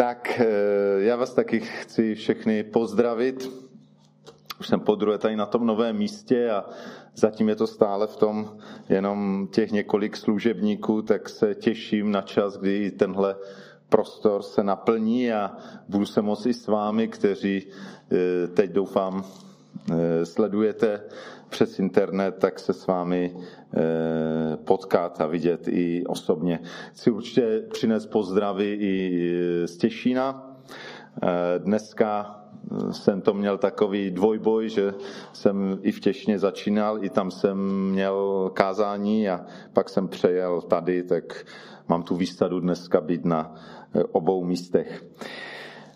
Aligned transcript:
Tak 0.00 0.40
eh, 0.40 0.46
já 0.98 1.16
vás 1.16 1.34
taky 1.34 1.60
chci 1.60 2.14
všechny 2.14 2.64
pozdravit. 2.64 3.50
Už 4.60 4.68
jsem 4.68 4.80
po 4.80 4.94
druhé 4.94 5.18
tady 5.18 5.36
na 5.36 5.46
tom 5.46 5.66
novém 5.66 5.96
místě 5.96 6.50
a 6.50 6.64
zatím 7.14 7.48
je 7.48 7.56
to 7.56 7.66
stále 7.66 8.06
v 8.06 8.16
tom 8.16 8.56
jenom 8.88 9.48
těch 9.52 9.72
několik 9.72 10.16
služebníků, 10.16 11.02
tak 11.02 11.28
se 11.28 11.54
těším 11.54 12.10
na 12.10 12.22
čas, 12.22 12.56
kdy 12.56 12.90
tenhle 12.90 13.36
prostor 13.88 14.42
se 14.42 14.64
naplní 14.64 15.32
a 15.32 15.56
budu 15.88 16.06
se 16.06 16.22
moci 16.22 16.48
i 16.48 16.54
s 16.54 16.66
vámi, 16.66 17.08
kteří 17.08 17.66
eh, 17.66 18.46
teď 18.48 18.70
doufám 18.70 19.24
sledujete 20.24 21.00
přes 21.48 21.78
internet, 21.78 22.36
tak 22.38 22.58
se 22.58 22.72
s 22.72 22.86
vámi 22.86 23.34
eh, 23.36 24.56
potkat 24.56 25.20
a 25.20 25.26
vidět 25.26 25.68
i 25.68 26.04
osobně. 26.06 26.60
Chci 26.92 27.10
určitě 27.10 27.62
přinést 27.72 28.06
pozdravy 28.06 28.78
i 28.80 29.32
z 29.66 29.76
Těšína. 29.76 30.46
Dneska 31.58 32.40
jsem 32.90 33.20
to 33.20 33.34
měl 33.34 33.58
takový 33.58 34.10
dvojboj, 34.10 34.68
že 34.68 34.94
jsem 35.32 35.78
i 35.82 35.92
v 35.92 36.00
Těšně 36.00 36.38
začínal, 36.38 37.04
i 37.04 37.10
tam 37.10 37.30
jsem 37.30 37.58
měl 37.90 38.50
kázání 38.54 39.28
a 39.28 39.46
pak 39.72 39.88
jsem 39.88 40.08
přejel 40.08 40.60
tady, 40.60 41.02
tak 41.02 41.44
mám 41.88 42.02
tu 42.02 42.16
výsadu 42.16 42.60
dneska 42.60 43.00
být 43.00 43.24
na 43.24 43.54
eh, 43.94 44.02
obou 44.02 44.44
místech. 44.44 45.04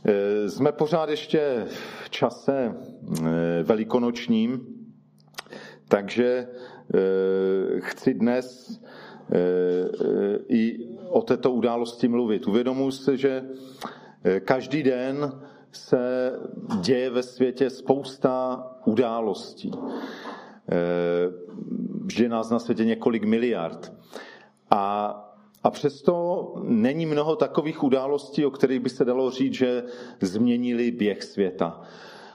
Eh, 0.06 0.50
jsme 0.50 0.72
pořád 0.72 1.08
ještě 1.08 1.64
v 2.04 2.10
čase 2.10 2.74
eh, 2.74 3.62
velikonočním, 3.62 4.66
takže 5.88 6.48
chci 7.78 8.14
dnes 8.14 8.80
i 10.48 10.88
o 11.08 11.22
této 11.22 11.52
události 11.52 12.08
mluvit. 12.08 12.46
Uvědomuji 12.46 12.90
se, 12.90 13.16
že 13.16 13.44
každý 14.44 14.82
den 14.82 15.42
se 15.72 16.32
děje 16.80 17.10
ve 17.10 17.22
světě 17.22 17.70
spousta 17.70 18.66
událostí. 18.84 19.70
Vždy 22.04 22.28
nás 22.28 22.50
na 22.50 22.58
světě 22.58 22.84
několik 22.84 23.24
miliard. 23.24 23.92
A 24.70 25.14
a 25.64 25.70
přesto 25.70 26.54
není 26.62 27.06
mnoho 27.06 27.36
takových 27.36 27.82
událostí, 27.82 28.46
o 28.46 28.50
kterých 28.50 28.80
by 28.80 28.90
se 28.90 29.04
dalo 29.04 29.30
říct, 29.30 29.54
že 29.54 29.82
změnili 30.20 30.90
běh 30.90 31.22
světa. 31.22 31.80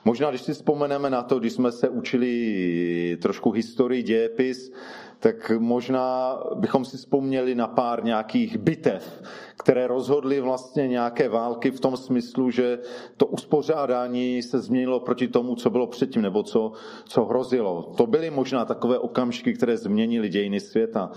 Možná, 0.05 0.29
když 0.29 0.41
si 0.41 0.53
vzpomeneme 0.53 1.09
na 1.09 1.23
to, 1.23 1.39
když 1.39 1.53
jsme 1.53 1.71
se 1.71 1.89
učili 1.89 3.17
trošku 3.21 3.51
historii, 3.51 4.03
dějepis, 4.03 4.71
tak 5.19 5.51
možná 5.57 6.37
bychom 6.55 6.85
si 6.85 6.97
vzpomněli 6.97 7.55
na 7.55 7.67
pár 7.67 8.03
nějakých 8.03 8.57
bitev, 8.57 9.21
které 9.69 9.87
rozhodly 9.87 10.41
vlastně 10.41 10.87
nějaké 10.87 11.29
války 11.29 11.71
v 11.71 11.79
tom 11.79 11.97
smyslu, 11.97 12.51
že 12.51 12.79
to 13.17 13.25
uspořádání 13.25 14.41
se 14.41 14.59
změnilo 14.59 14.99
proti 14.99 15.27
tomu, 15.27 15.55
co 15.55 15.69
bylo 15.69 15.87
předtím, 15.87 16.21
nebo 16.21 16.43
co, 16.43 16.71
co 17.05 17.25
hrozilo. 17.25 17.93
To 17.97 18.07
byly 18.07 18.29
možná 18.29 18.65
takové 18.65 18.99
okamžiky, 18.99 19.53
které 19.53 19.77
změnily 19.77 20.29
dějiny 20.29 20.59
světa. 20.59 21.11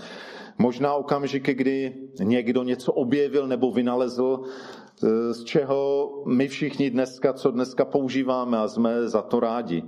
Možná 0.57 0.93
okamžiky, 0.93 1.53
kdy 1.53 1.93
někdo 2.19 2.63
něco 2.63 2.93
objevil 2.93 3.47
nebo 3.47 3.71
vynalezl, 3.71 4.41
eh, 4.45 5.33
z 5.33 5.43
čeho 5.43 6.09
my 6.25 6.47
všichni 6.47 6.89
dneska, 6.89 7.33
co 7.33 7.51
dneska 7.51 7.85
používáme 7.85 8.57
a 8.57 8.67
jsme 8.67 9.09
za 9.09 9.21
to 9.21 9.39
rádi. 9.39 9.83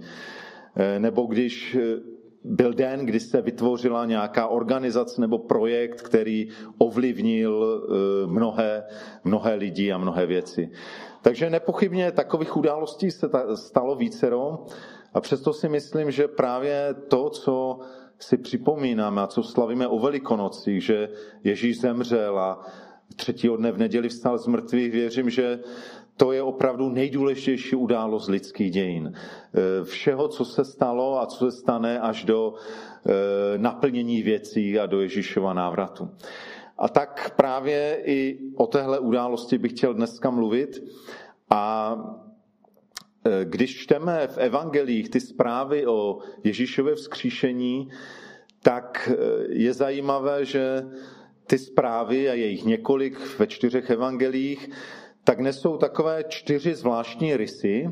Eh, 0.76 1.00
nebo 1.00 1.22
když 1.30 1.76
eh, 1.76 2.15
byl 2.46 2.74
den, 2.74 3.06
kdy 3.06 3.20
se 3.20 3.42
vytvořila 3.42 4.06
nějaká 4.06 4.48
organizace 4.48 5.22
nebo 5.22 5.38
projekt, 5.38 6.02
který 6.02 6.48
ovlivnil 6.78 7.84
mnohé, 8.26 8.84
mnohé 9.24 9.56
lidi 9.56 9.92
a 9.92 9.98
mnohé 9.98 10.26
věci. 10.26 10.70
Takže 11.22 11.50
nepochybně 11.50 12.12
takových 12.12 12.58
událostí 12.58 13.12
se 13.12 13.30
stalo 13.56 13.96
vícero 13.96 14.66
a 15.14 15.22
přesto 15.22 15.54
si 15.54 15.70
myslím, 15.70 16.12
že 16.12 16.28
právě 16.28 16.96
to, 17.08 17.30
co 17.30 17.80
si 18.20 18.38
připomínáme 18.38 19.22
a 19.22 19.28
co 19.28 19.44
slavíme 19.44 19.88
o 19.88 20.00
Velikonocích, 20.00 20.84
že 20.84 21.10
Ježíš 21.44 21.82
zemřel 21.82 22.40
a 22.40 22.66
třetího 23.16 23.58
dne 23.58 23.72
v 23.72 23.78
neděli 23.78 24.10
vstal 24.10 24.38
z 24.38 24.48
mrtvých, 24.48 24.92
věřím, 24.92 25.30
že 25.30 25.60
to 26.18 26.32
je 26.32 26.42
opravdu 26.42 26.90
nejdůležitější 26.90 27.76
událost 27.76 28.28
lidských 28.28 28.72
dějin. 28.72 29.14
E, 29.14 29.84
všeho, 29.84 30.28
co 30.28 30.46
se 30.46 30.66
stalo 30.66 31.22
a 31.22 31.26
co 31.26 31.52
se 31.52 31.58
stane 31.58 32.00
až 32.00 32.24
do 32.24 32.54
e, 32.54 33.58
naplnění 33.58 34.22
věcí 34.22 34.80
a 34.80 34.86
do 34.86 35.02
Ježíšova 35.02 35.54
návratu. 35.54 36.10
A 36.78 36.90
tak 36.90 37.34
právě 37.36 38.02
i 38.06 38.40
o 38.56 38.68
téhle 38.68 39.00
události 39.00 39.58
bych 39.58 39.72
chtěl 39.72 39.94
dneska 39.94 40.30
mluvit 40.30 40.84
a 41.50 41.96
Eh, 43.26 43.46
když 43.46 43.82
čteme 43.82 44.28
v 44.28 44.38
evangelích 44.38 45.10
ty 45.10 45.20
zprávy 45.20 45.88
o 45.88 46.20
Ježíšově 46.44 46.96
vzkříšení, 46.96 47.90
tak 48.64 49.10
je 49.50 49.74
zajímavé, 49.74 50.46
že 50.46 50.86
ty 51.48 51.58
zprávy, 51.58 52.30
a 52.30 52.34
je 52.34 52.48
jich 52.48 52.66
několik 52.66 53.40
ve 53.40 53.48
čtyřech 53.48 53.90
evangelích, 53.90 54.70
tak 55.26 55.40
nesou 55.40 55.78
takové 55.78 56.24
čtyři 56.28 56.76
zvláštní 56.76 57.38
rysy, 57.38 57.92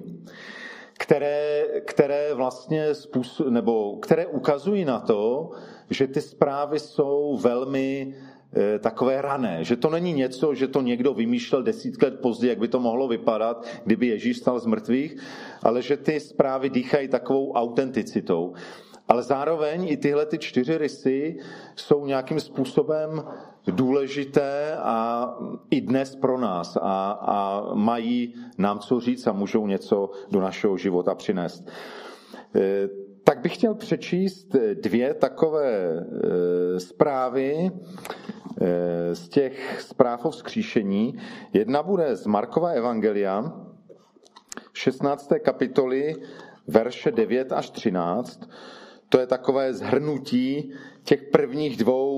které, 0.93 1.65
které 1.85 2.33
vlastně 2.33 2.95
způsob, 2.95 3.47
nebo 3.47 3.97
které 3.97 4.25
ukazují 4.25 4.85
na 4.85 4.99
to, 4.99 5.51
že 5.89 6.07
ty 6.07 6.21
zprávy 6.21 6.79
jsou 6.79 7.37
velmi 7.37 8.15
Eh, 8.55 8.79
takové 8.79 9.21
rané, 9.21 9.63
že 9.63 9.75
to 9.75 9.89
není 9.89 10.13
něco, 10.13 10.53
že 10.53 10.67
to 10.67 10.81
někdo 10.81 11.13
vymýšlel 11.13 11.63
desítky 11.63 12.05
let 12.05 12.19
později, 12.21 12.49
jak 12.49 12.59
by 12.59 12.67
to 12.67 12.79
mohlo 12.79 13.07
vypadat, 13.07 13.65
kdyby 13.83 14.07
Ježíš 14.07 14.37
stal 14.37 14.59
z 14.59 14.65
mrtvých, 14.65 15.17
ale 15.63 15.81
že 15.81 15.97
ty 15.97 16.19
zprávy 16.19 16.69
dýchají 16.69 17.07
takovou 17.07 17.53
autenticitou. 17.53 18.53
Ale 19.07 19.23
zároveň 19.23 19.89
i 19.89 19.97
tyhle 19.97 20.25
ty 20.25 20.37
čtyři 20.37 20.77
rysy 20.77 21.37
jsou 21.75 22.05
nějakým 22.05 22.39
způsobem 22.39 23.23
důležité 23.67 24.77
a 24.77 25.29
i 25.69 25.81
dnes 25.81 26.15
pro 26.15 26.39
nás 26.39 26.77
a, 26.81 27.11
a 27.11 27.63
mají 27.73 28.33
nám 28.57 28.79
co 28.79 28.99
říct 28.99 29.27
a 29.27 29.31
můžou 29.31 29.67
něco 29.67 30.11
do 30.31 30.41
našeho 30.41 30.77
života 30.77 31.15
přinést. 31.15 31.69
Eh, 32.55 32.89
tak 33.23 33.39
bych 33.39 33.53
chtěl 33.53 33.75
přečíst 33.75 34.55
dvě 34.73 35.13
takové 35.13 35.69
eh, 35.69 36.79
zprávy, 36.79 37.71
Eh, 38.61 39.15
z 39.15 39.29
těch 39.29 39.81
zpráv 39.81 40.25
o 40.25 40.31
vzkříšení. 40.31 41.17
Jedna 41.53 41.83
bude 41.83 42.15
z 42.15 42.25
Markova 42.25 42.69
Evangelia, 42.69 43.53
16. 44.73 45.29
kapitoly, 45.43 46.15
verše 46.67 47.11
9 47.11 47.51
až 47.51 47.69
13. 47.69 48.49
To 49.09 49.19
je 49.19 49.27
takové 49.27 49.73
zhrnutí 49.73 50.73
těch 51.03 51.23
prvních 51.23 51.77
dvou 51.77 52.12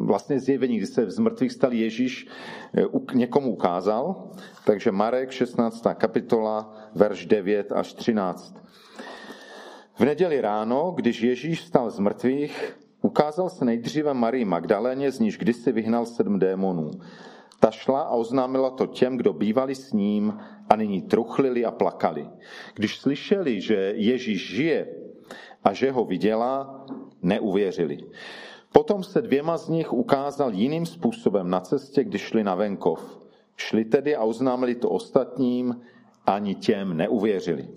vlastně 0.00 0.40
zjevení, 0.40 0.76
kdy 0.76 0.86
se 0.86 1.10
z 1.10 1.18
mrtvých 1.18 1.52
stal 1.52 1.72
Ježíš 1.72 2.26
někomu 3.14 3.52
ukázal. 3.52 4.30
Takže 4.64 4.92
Marek, 4.92 5.30
16. 5.30 5.86
kapitola, 5.94 6.74
verš 6.94 7.26
9 7.26 7.72
až 7.72 7.92
13. 7.92 8.56
V 9.98 10.00
neděli 10.00 10.40
ráno, 10.40 10.92
když 10.96 11.22
Ježíš 11.22 11.60
stal 11.60 11.90
z 11.90 11.98
mrtvých, 11.98 12.76
Ukázal 13.06 13.48
se 13.48 13.64
nejdříve 13.64 14.14
Marii 14.14 14.44
Magdaléně, 14.44 15.12
z 15.12 15.18
níž 15.18 15.38
kdysi 15.38 15.72
vyhnal 15.72 16.06
sedm 16.06 16.38
démonů. 16.38 16.90
Ta 17.60 17.70
šla 17.70 18.00
a 18.00 18.10
oznámila 18.10 18.70
to 18.70 18.86
těm, 18.86 19.16
kdo 19.16 19.32
bývali 19.32 19.74
s 19.74 19.92
ním 19.92 20.38
a 20.68 20.76
nyní 20.76 21.02
truchlili 21.02 21.64
a 21.64 21.70
plakali. 21.70 22.28
Když 22.74 22.98
slyšeli, 22.98 23.60
že 23.60 23.92
Ježíš 23.96 24.54
žije 24.54 24.88
a 25.64 25.72
že 25.72 25.90
ho 25.90 26.04
viděla, 26.04 26.84
neuvěřili. 27.26 27.98
Potom 28.72 29.02
se 29.02 29.22
dvěma 29.22 29.56
z 29.56 29.68
nich 29.68 29.92
ukázal 29.92 30.52
jiným 30.52 30.86
způsobem 30.86 31.50
na 31.50 31.60
cestě, 31.60 32.04
když 32.04 32.22
šli 32.22 32.44
na 32.44 32.54
venkov. 32.54 33.20
Šli 33.56 33.84
tedy 33.84 34.16
a 34.16 34.24
oznámili 34.24 34.74
to 34.74 34.90
ostatním, 34.90 35.80
ani 36.26 36.54
těm 36.54 36.96
neuvěřili. 36.96 37.68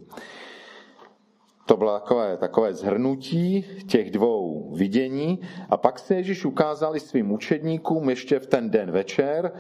To 1.66 1.78
bylo 1.78 2.00
takové, 2.00 2.38
takové 2.38 2.74
zhrnutí 2.74 3.66
těch 3.88 4.12
dvou 4.12 4.72
vidění 4.74 5.40
a 5.70 5.78
pak 5.78 6.00
se 6.00 6.16
Ježíš 6.16 6.46
ukázal 6.46 6.96
i 6.96 7.00
svým 7.00 7.32
učedníkům 7.32 8.10
ještě 8.10 8.40
v 8.40 8.48
ten 8.48 8.70
den 8.70 8.92
večer 8.92 9.52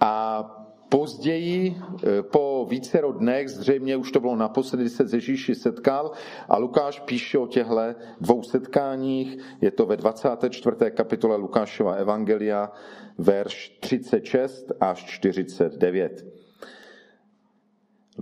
a 0.00 0.63
Později, 0.94 1.76
e, 2.18 2.22
po 2.22 2.66
vícero 2.70 3.12
dnech, 3.12 3.48
zřejmě 3.48 3.96
už 3.96 4.12
to 4.12 4.20
bylo 4.20 4.36
naposledy, 4.36 4.88
se 4.88 5.08
s 5.08 5.14
Ježíši 5.14 5.54
setkal 5.54 6.12
a 6.48 6.58
Lukáš 6.58 7.00
píše 7.00 7.38
o 7.38 7.46
těchto 7.46 7.94
dvou 8.20 8.42
setkáních. 8.42 9.38
Je 9.60 9.70
to 9.70 9.86
ve 9.86 9.96
24. 9.96 10.76
kapitole 10.90 11.36
Lukášova 11.36 11.94
Evangelia, 11.94 12.72
verš 13.18 13.78
36 13.80 14.72
až 14.80 15.04
49. 15.04 16.26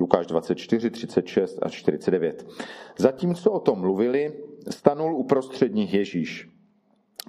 Lukáš 0.00 0.26
24, 0.26 0.90
36 0.90 1.58
a 1.62 1.68
49. 1.68 2.46
Zatímco 2.96 3.50
o 3.50 3.60
tom 3.60 3.80
mluvili, 3.80 4.32
stanul 4.70 5.16
uprostřed 5.16 5.74
nich 5.74 5.94
Ježíš. 5.94 6.48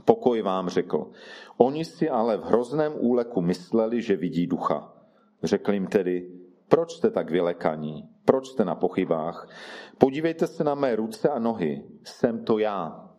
Pokoj 0.06 0.42
vám 0.42 0.70
řekl. 0.70 1.12
Oni 1.58 1.86
si 1.86 2.10
ale 2.10 2.38
v 2.38 2.44
hrozném 2.44 2.94
úleku 2.96 3.42
mysleli, 3.42 4.02
že 4.02 4.16
vidí 4.16 4.48
ducha. 4.48 4.93
Řekl 5.44 5.74
jim 5.74 5.88
tedy, 5.88 6.30
proč 6.68 6.94
jste 6.94 7.10
tak 7.10 7.32
vylekaní? 7.32 8.10
Proč 8.26 8.48
jste 8.48 8.66
na 8.66 8.76
pochybách? 8.76 9.50
Podívejte 9.98 10.48
se 10.48 10.64
na 10.64 10.76
mé 10.76 10.96
ruce 10.96 11.30
a 11.30 11.40
nohy. 11.40 11.84
Jsem 12.04 12.46
to 12.46 12.58
já. 12.58 13.10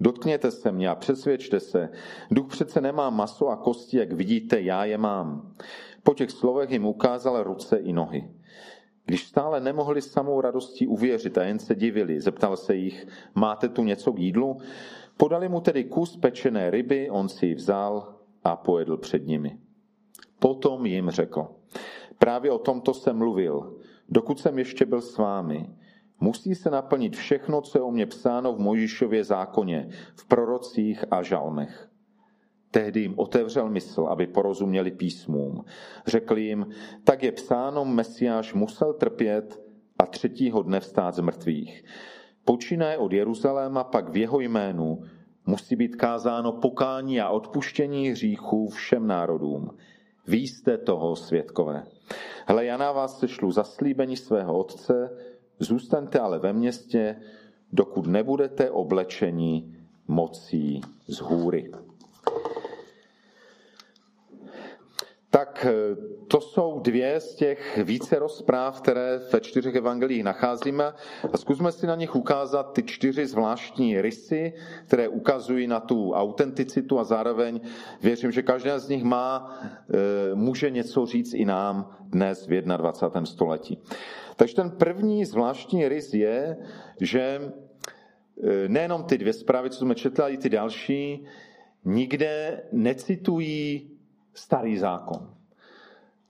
Dotkněte 0.00 0.50
se 0.50 0.72
mě 0.72 0.88
a 0.88 0.94
přesvědčte 0.94 1.60
se. 1.60 1.88
Duch 2.30 2.48
přece 2.48 2.80
nemá 2.80 3.10
maso 3.10 3.48
a 3.48 3.56
kosti, 3.56 3.98
jak 3.98 4.12
vidíte, 4.12 4.60
já 4.60 4.84
je 4.84 4.98
mám. 4.98 5.54
Po 6.02 6.14
těch 6.14 6.30
slovech 6.30 6.70
jim 6.70 6.86
ukázal 6.86 7.42
ruce 7.42 7.76
i 7.76 7.92
nohy. 7.92 8.30
Když 9.04 9.26
stále 9.26 9.60
nemohli 9.60 10.02
samou 10.02 10.40
radostí 10.40 10.86
uvěřit 10.86 11.38
a 11.38 11.44
jen 11.44 11.58
se 11.58 11.74
divili, 11.74 12.20
zeptal 12.20 12.56
se 12.56 12.74
jich, 12.74 13.06
máte 13.34 13.68
tu 13.68 13.84
něco 13.84 14.12
k 14.12 14.18
jídlu? 14.18 14.58
Podali 15.16 15.48
mu 15.48 15.60
tedy 15.60 15.84
kus 15.84 16.16
pečené 16.16 16.70
ryby, 16.70 17.10
on 17.10 17.28
si 17.28 17.46
ji 17.46 17.54
vzal 17.54 18.14
a 18.44 18.56
pojedl 18.56 18.96
před 18.96 19.26
nimi. 19.26 19.58
Potom 20.38 20.86
jim 20.86 21.10
řekl, 21.10 21.46
právě 22.18 22.50
o 22.50 22.58
tomto 22.58 22.94
jsem 22.94 23.16
mluvil, 23.16 23.78
dokud 24.08 24.40
jsem 24.40 24.58
ještě 24.58 24.86
byl 24.86 25.00
s 25.00 25.18
vámi. 25.18 25.70
Musí 26.20 26.54
se 26.54 26.70
naplnit 26.70 27.16
všechno, 27.16 27.60
co 27.60 27.78
je 27.78 27.82
o 27.82 27.90
mě 27.90 28.06
psáno 28.06 28.52
v 28.52 28.58
Mojžišově 28.58 29.24
zákoně, 29.24 29.88
v 30.14 30.24
prorocích 30.28 31.04
a 31.10 31.22
žalmech. 31.22 31.88
Tehdy 32.70 33.00
jim 33.00 33.14
otevřel 33.16 33.70
mysl, 33.70 34.06
aby 34.06 34.26
porozuměli 34.26 34.90
písmům. 34.90 35.64
Řekl 36.06 36.38
jim, 36.38 36.66
tak 37.04 37.22
je 37.22 37.32
psáno, 37.32 37.84
Mesiáš 37.84 38.54
musel 38.54 38.92
trpět 38.92 39.62
a 39.98 40.06
třetího 40.06 40.62
dne 40.62 40.80
vstát 40.80 41.14
z 41.14 41.20
mrtvých. 41.20 41.84
Počínaje 42.44 42.98
od 42.98 43.12
Jeruzaléma 43.12 43.84
pak 43.84 44.08
v 44.08 44.16
jeho 44.16 44.40
jménu 44.40 45.02
musí 45.46 45.76
být 45.76 45.96
kázáno 45.96 46.52
pokání 46.52 47.20
a 47.20 47.28
odpuštění 47.28 48.08
hříchů 48.08 48.68
všem 48.68 49.06
národům. 49.06 49.70
Vy 50.28 50.36
jste 50.36 50.78
toho 50.78 51.16
svědkové. 51.16 51.82
Hle, 52.46 52.64
já 52.64 52.76
na 52.76 52.92
vás 52.92 53.18
sešlu 53.18 53.52
zaslíbení 53.52 54.16
svého 54.16 54.58
otce, 54.58 55.10
zůstaňte 55.58 56.18
ale 56.18 56.38
ve 56.38 56.52
městě, 56.52 57.16
dokud 57.72 58.06
nebudete 58.06 58.70
oblečeni 58.70 59.76
mocí 60.08 60.80
z 61.06 61.20
hůry. 61.20 61.72
Tak 65.38 65.66
eh, 65.68 65.96
to 66.28 66.40
jsou 66.40 66.80
dvě 66.80 67.20
z 67.20 67.34
těch 67.34 67.78
více 67.84 68.18
rozpráv, 68.18 68.80
které 68.80 69.20
ve 69.32 69.40
čtyřech 69.40 69.74
evangelích 69.74 70.24
nacházíme 70.24 70.92
a 71.32 71.36
zkusme 71.36 71.72
si 71.72 71.86
na 71.86 71.94
nich 71.94 72.16
ukázat 72.16 72.72
ty 72.72 72.82
čtyři 72.82 73.26
zvláštní 73.26 74.00
rysy, 74.00 74.52
které 74.86 75.08
ukazují 75.08 75.66
na 75.66 75.80
tu 75.80 76.12
autenticitu 76.12 76.98
a 76.98 77.04
zároveň 77.04 77.60
věřím, 78.02 78.32
že 78.32 78.42
každá 78.42 78.78
z 78.78 78.88
nich 78.88 79.04
má, 79.04 79.58
eh, 79.62 80.34
může 80.34 80.70
něco 80.70 81.06
říct 81.06 81.34
i 81.34 81.44
nám 81.44 81.96
dnes 82.00 82.46
v 82.46 82.62
21. 82.62 83.26
století. 83.26 83.78
Takže 84.36 84.54
ten 84.54 84.70
první 84.70 85.24
zvláštní 85.24 85.88
rys 85.88 86.14
je, 86.14 86.56
že 87.00 87.22
eh, 87.40 88.68
nejenom 88.68 89.04
ty 89.04 89.18
dvě 89.18 89.32
zprávy, 89.32 89.70
co 89.70 89.78
jsme 89.78 89.94
četli, 89.94 90.22
ale 90.22 90.32
i 90.32 90.36
ty 90.36 90.48
další, 90.48 91.26
nikde 91.84 92.62
necitují 92.72 93.97
starý 94.34 94.78
zákon. 94.78 95.38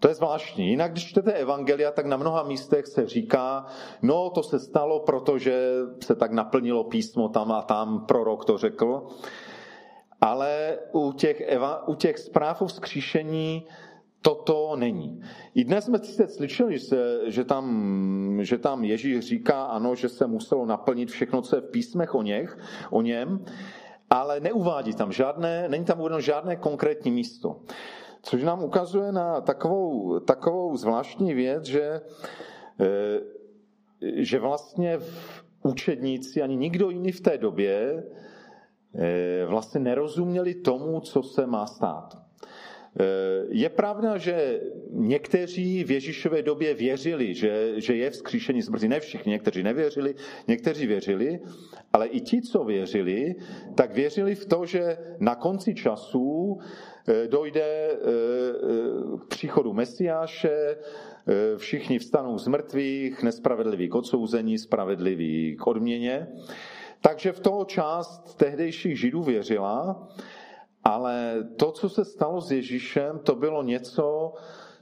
To 0.01 0.09
je 0.09 0.15
zvláštní. 0.15 0.69
Jinak, 0.69 0.93
když 0.93 1.07
čtete 1.07 1.33
evangelia, 1.33 1.91
tak 1.91 2.07
na 2.07 2.17
mnoha 2.17 2.43
místech 2.43 2.87
se 2.87 3.07
říká, 3.07 3.67
no 4.03 4.31
to 4.31 4.43
se 4.43 4.59
stalo, 4.59 5.01
protože 5.01 5.83
se 6.05 6.15
tak 6.15 6.33
naplnilo 6.33 6.85
písmo 6.85 7.29
tam 7.29 7.53
a 7.53 7.63
tam, 7.63 8.07
prorok 8.07 8.45
to 8.45 8.59
řekl. 8.59 9.07
Ale 10.21 10.79
u 10.93 11.13
těch, 11.13 11.41
eva, 11.41 11.89
u 11.89 11.95
těch 11.95 12.19
zpráv 12.19 12.63
o 12.63 12.67
vzkříšení 12.67 13.67
toto 14.23 14.77
není. 14.77 15.21
I 15.55 15.65
dnes 15.65 15.85
jsme 15.85 15.99
sice 15.99 16.29
slyšeli, 16.29 16.79
že, 16.79 17.21
že, 17.27 17.45
tam, 17.45 18.39
že 18.43 18.59
tam 18.59 18.85
Ježíš 18.85 19.19
říká, 19.19 19.65
ano, 19.65 19.95
že 19.95 20.09
se 20.09 20.27
muselo 20.27 20.67
naplnit 20.67 21.11
všechno, 21.11 21.43
co 21.43 21.57
je 21.57 21.63
v 21.63 21.71
písmech 21.71 22.15
o, 22.15 22.23
něch, 22.23 22.59
o 22.91 23.03
něm, 23.03 23.45
ale 24.11 24.41
neuvádí 24.41 24.95
tam 24.95 25.13
žádné, 25.13 25.69
není 25.69 25.85
tam 25.85 26.01
uvedeno 26.01 26.21
žádné 26.21 26.57
konkrétní 26.57 27.11
místo. 27.11 27.61
Což 28.23 28.43
nám 28.43 28.65
ukazuje 28.65 29.13
na 29.13 29.41
takovou, 29.41 30.21
takovou 30.21 30.77
zvláštní 30.77 31.35
věc, 31.35 31.65
že, 31.65 32.01
eh, 32.81 33.21
že 34.01 34.39
vlastně 34.39 34.99
učedníci 35.63 36.43
ani 36.43 36.57
nikdo 36.57 36.91
jiný 36.91 37.13
v 37.13 37.21
té 37.21 37.39
době 37.39 38.05
eh, 38.95 39.45
vlastně 39.47 39.81
nerozuměli 39.81 40.55
tomu, 40.55 41.01
co 41.01 41.23
se 41.23 41.47
má 41.47 41.67
stát. 41.67 42.28
Eh, 42.97 43.47
je 43.49 43.69
pravda, 43.69 44.19
že 44.19 44.61
někteří 44.91 45.85
v 45.85 45.91
Ježíšové 45.91 46.43
době 46.43 46.75
věřili, 46.75 47.35
že, 47.35 47.73
že 47.81 47.97
je 47.97 48.11
vzkříšení 48.11 48.63
z 48.63 48.71
Ne 48.89 49.01
všichni, 49.01 49.33
někteří 49.33 49.63
nevěřili, 49.63 50.15
někteří 50.49 50.87
věřili, 50.87 51.41
ale 51.93 52.07
i 52.07 52.21
ti, 52.21 52.43
co 52.43 52.65
věřili, 52.65 53.35
tak 53.75 53.93
věřili 53.93 54.35
v 54.35 54.47
to, 54.47 54.67
že 54.67 54.99
na 55.21 55.35
konci 55.35 55.75
časů 55.75 56.59
eh, 57.09 57.29
dojde 57.29 57.63
eh, 57.63 57.99
k 59.21 59.29
příchodu 59.29 59.73
Mesiáše, 59.73 60.77
všichni 61.57 61.99
vstanou 61.99 62.39
z 62.39 62.47
mrtvých, 62.49 63.23
nespravedliví 63.23 63.89
k 63.89 63.95
odsouzení, 63.95 64.59
spravedliví 64.59 65.57
k 65.57 65.67
odměně. 65.67 66.29
Takže 67.01 67.33
v 67.33 67.41
toho 67.41 67.65
část 67.65 68.35
tehdejších 68.35 69.01
židů 69.01 69.23
věřila, 69.23 70.09
ale 70.89 71.45
to, 71.57 71.73
co 71.73 71.89
se 71.89 72.05
stalo 72.05 72.41
s 72.41 72.53
Ježíšem, 72.53 73.19
to 73.19 73.35
bylo 73.35 73.63
něco, 73.63 74.35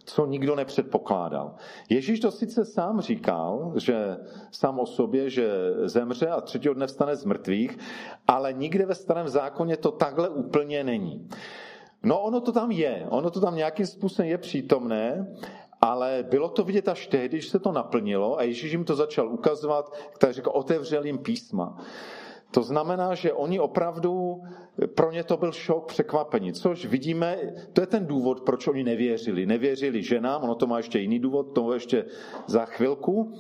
co 0.05 0.27
nikdo 0.27 0.57
nepředpokládal. 0.57 1.55
Ježíš 1.89 2.21
to 2.21 2.31
sice 2.31 2.65
sám 2.65 3.01
říkal, 3.01 3.73
že 3.77 4.17
sám 4.51 4.79
o 4.79 4.87
sobě, 4.87 5.31
že 5.31 5.51
zemře 5.85 6.29
a 6.29 6.41
třetího 6.41 6.75
dne 6.75 6.87
vstane 6.87 7.17
z 7.17 7.25
mrtvých, 7.25 7.79
ale 8.27 8.53
nikde 8.53 8.87
ve 8.87 8.95
starém 8.95 9.29
zákoně 9.29 9.77
to 9.77 9.91
takhle 9.91 10.29
úplně 10.29 10.85
není. 10.85 11.29
No 12.03 12.21
ono 12.21 12.41
to 12.41 12.53
tam 12.53 12.71
je, 12.71 13.07
ono 13.11 13.31
to 13.31 13.41
tam 13.41 13.57
nějakým 13.57 13.87
způsobem 13.87 14.31
je 14.31 14.39
přítomné, 14.39 15.35
ale 15.81 16.25
bylo 16.31 16.49
to 16.49 16.65
vidět 16.65 16.89
až 16.89 17.07
tehdy, 17.07 17.29
když 17.29 17.49
se 17.49 17.59
to 17.59 17.73
naplnilo 17.73 18.39
a 18.39 18.43
Ježíš 18.43 18.73
jim 18.73 18.85
to 18.85 18.95
začal 18.95 19.29
ukazovat, 19.29 19.95
tak 20.19 20.33
řekl, 20.33 20.51
otevřel 20.55 21.05
jim 21.05 21.19
písma. 21.19 21.79
To 22.51 22.63
znamená, 22.63 23.15
že 23.15 23.33
oni 23.33 23.61
opravdu, 23.61 24.43
pro 24.95 25.13
ně 25.13 25.25
to 25.25 25.37
byl 25.37 25.53
šok, 25.53 25.87
překvapení, 25.87 26.53
což 26.53 26.87
vidíme, 26.87 27.39
to 27.73 27.81
je 27.81 27.87
ten 27.87 28.07
důvod, 28.07 28.41
proč 28.41 28.67
oni 28.67 28.85
nevěřili. 28.85 29.47
Nevěřili 29.47 30.03
ženám, 30.03 30.43
ono 30.45 30.55
to 30.55 30.67
má 30.67 30.77
ještě 30.77 30.99
jiný 30.99 31.19
důvod, 31.19 31.43
to 31.55 31.73
ještě 31.73 32.05
za 32.47 32.65
chvilku. 32.65 33.33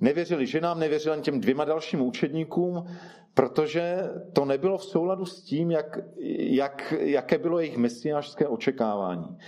Nevěřili 0.00 0.46
ženám, 0.46 0.80
nevěřili 0.80 1.16
jen 1.16 1.22
těm 1.22 1.40
dvěma 1.40 1.64
dalším 1.64 2.00
učedníkům, 2.00 2.86
protože 3.34 4.10
to 4.32 4.44
nebylo 4.44 4.78
v 4.78 4.84
souladu 4.84 5.24
s 5.24 5.42
tím, 5.42 5.70
jak, 5.70 5.98
jak, 6.38 6.94
jaké 6.98 7.38
bylo 7.38 7.58
jejich 7.58 7.76
mesiářské 7.76 8.48
očekávání. 8.48 9.38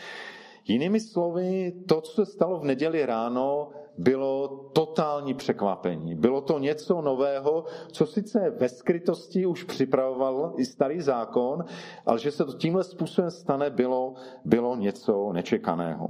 Jinými 0.69 1.00
slovy, 1.00 1.73
to, 1.88 2.00
co 2.00 2.12
se 2.25 2.33
stalo 2.33 2.61
v 2.61 2.64
neděli 2.64 3.07
ráno, 3.07 3.71
bylo 3.99 4.49
totální 4.73 5.35
překvapení. 5.35 6.14
Bylo 6.14 6.40
to 6.40 6.59
něco 6.59 7.00
nového, 7.00 7.64
co 7.92 8.06
sice 8.06 8.50
ve 8.50 8.68
skrytosti 8.68 9.47
už 9.47 9.64
připravoval 9.64 10.54
i 10.56 10.64
starý 10.64 11.00
zákon, 11.00 11.64
ale 12.06 12.18
že 12.18 12.30
se 12.30 12.44
to 12.44 12.52
tímhle 12.52 12.85
způsobem 12.85 13.30
stane, 13.30 13.70
bylo, 13.70 14.14
bylo 14.44 14.76
něco 14.76 15.32
nečekaného. 15.32 16.09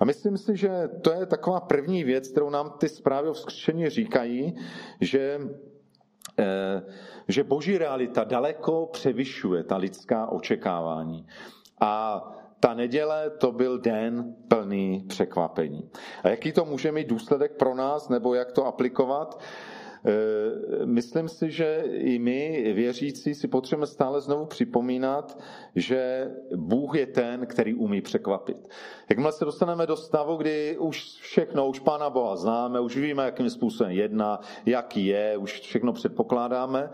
A 0.00 0.04
myslím 0.04 0.38
si, 0.38 0.56
že 0.56 0.88
to 1.02 1.12
je 1.12 1.26
taková 1.26 1.60
první 1.60 2.04
věc, 2.04 2.28
kterou 2.28 2.50
nám 2.50 2.74
ty 2.78 2.88
zprávy 2.88 3.28
o 3.28 3.32
vzkříšení 3.32 3.90
říkají, 3.90 4.54
že 5.00 5.40
eh, 6.38 6.82
že 7.28 7.44
boží 7.44 7.78
realita 7.78 8.24
daleko 8.24 8.86
převyšuje 8.86 9.64
ta 9.64 9.76
lidská 9.76 10.26
očekávání. 10.26 11.26
A 11.80 12.22
ta 12.60 12.74
neděle 12.74 13.30
to 13.30 13.52
byl 13.52 13.78
den 13.78 14.34
plný 14.48 15.04
překvapení. 15.08 15.90
A 16.22 16.28
jaký 16.28 16.52
to 16.52 16.64
může 16.64 16.92
mít 16.92 17.08
důsledek 17.08 17.52
pro 17.52 17.74
nás, 17.74 18.08
nebo 18.08 18.34
jak 18.34 18.52
to 18.52 18.66
aplikovat? 18.66 19.40
E, 20.04 20.86
myslím 20.86 21.28
si, 21.28 21.50
že 21.50 21.84
i 21.86 22.18
my, 22.18 22.72
věřící, 22.72 23.34
si 23.34 23.48
potřebujeme 23.48 23.86
stále 23.86 24.20
znovu 24.20 24.46
připomínat, 24.46 25.38
že 25.74 26.30
Bůh 26.56 26.96
je 26.96 27.06
ten, 27.06 27.46
který 27.46 27.74
umí 27.74 28.00
překvapit. 28.00 28.68
Jakmile 29.10 29.32
se 29.32 29.44
dostaneme 29.44 29.86
do 29.86 29.96
stavu, 29.96 30.36
kdy 30.36 30.78
už 30.78 31.02
všechno, 31.20 31.68
už 31.68 31.80
Pána 31.80 32.10
Boha 32.10 32.36
známe, 32.36 32.80
už 32.80 32.96
víme, 32.96 33.24
jakým 33.24 33.50
způsobem 33.50 33.92
jedná, 33.92 34.40
jaký 34.66 35.06
je, 35.06 35.36
už 35.36 35.60
všechno 35.60 35.92
předpokládáme, 35.92 36.90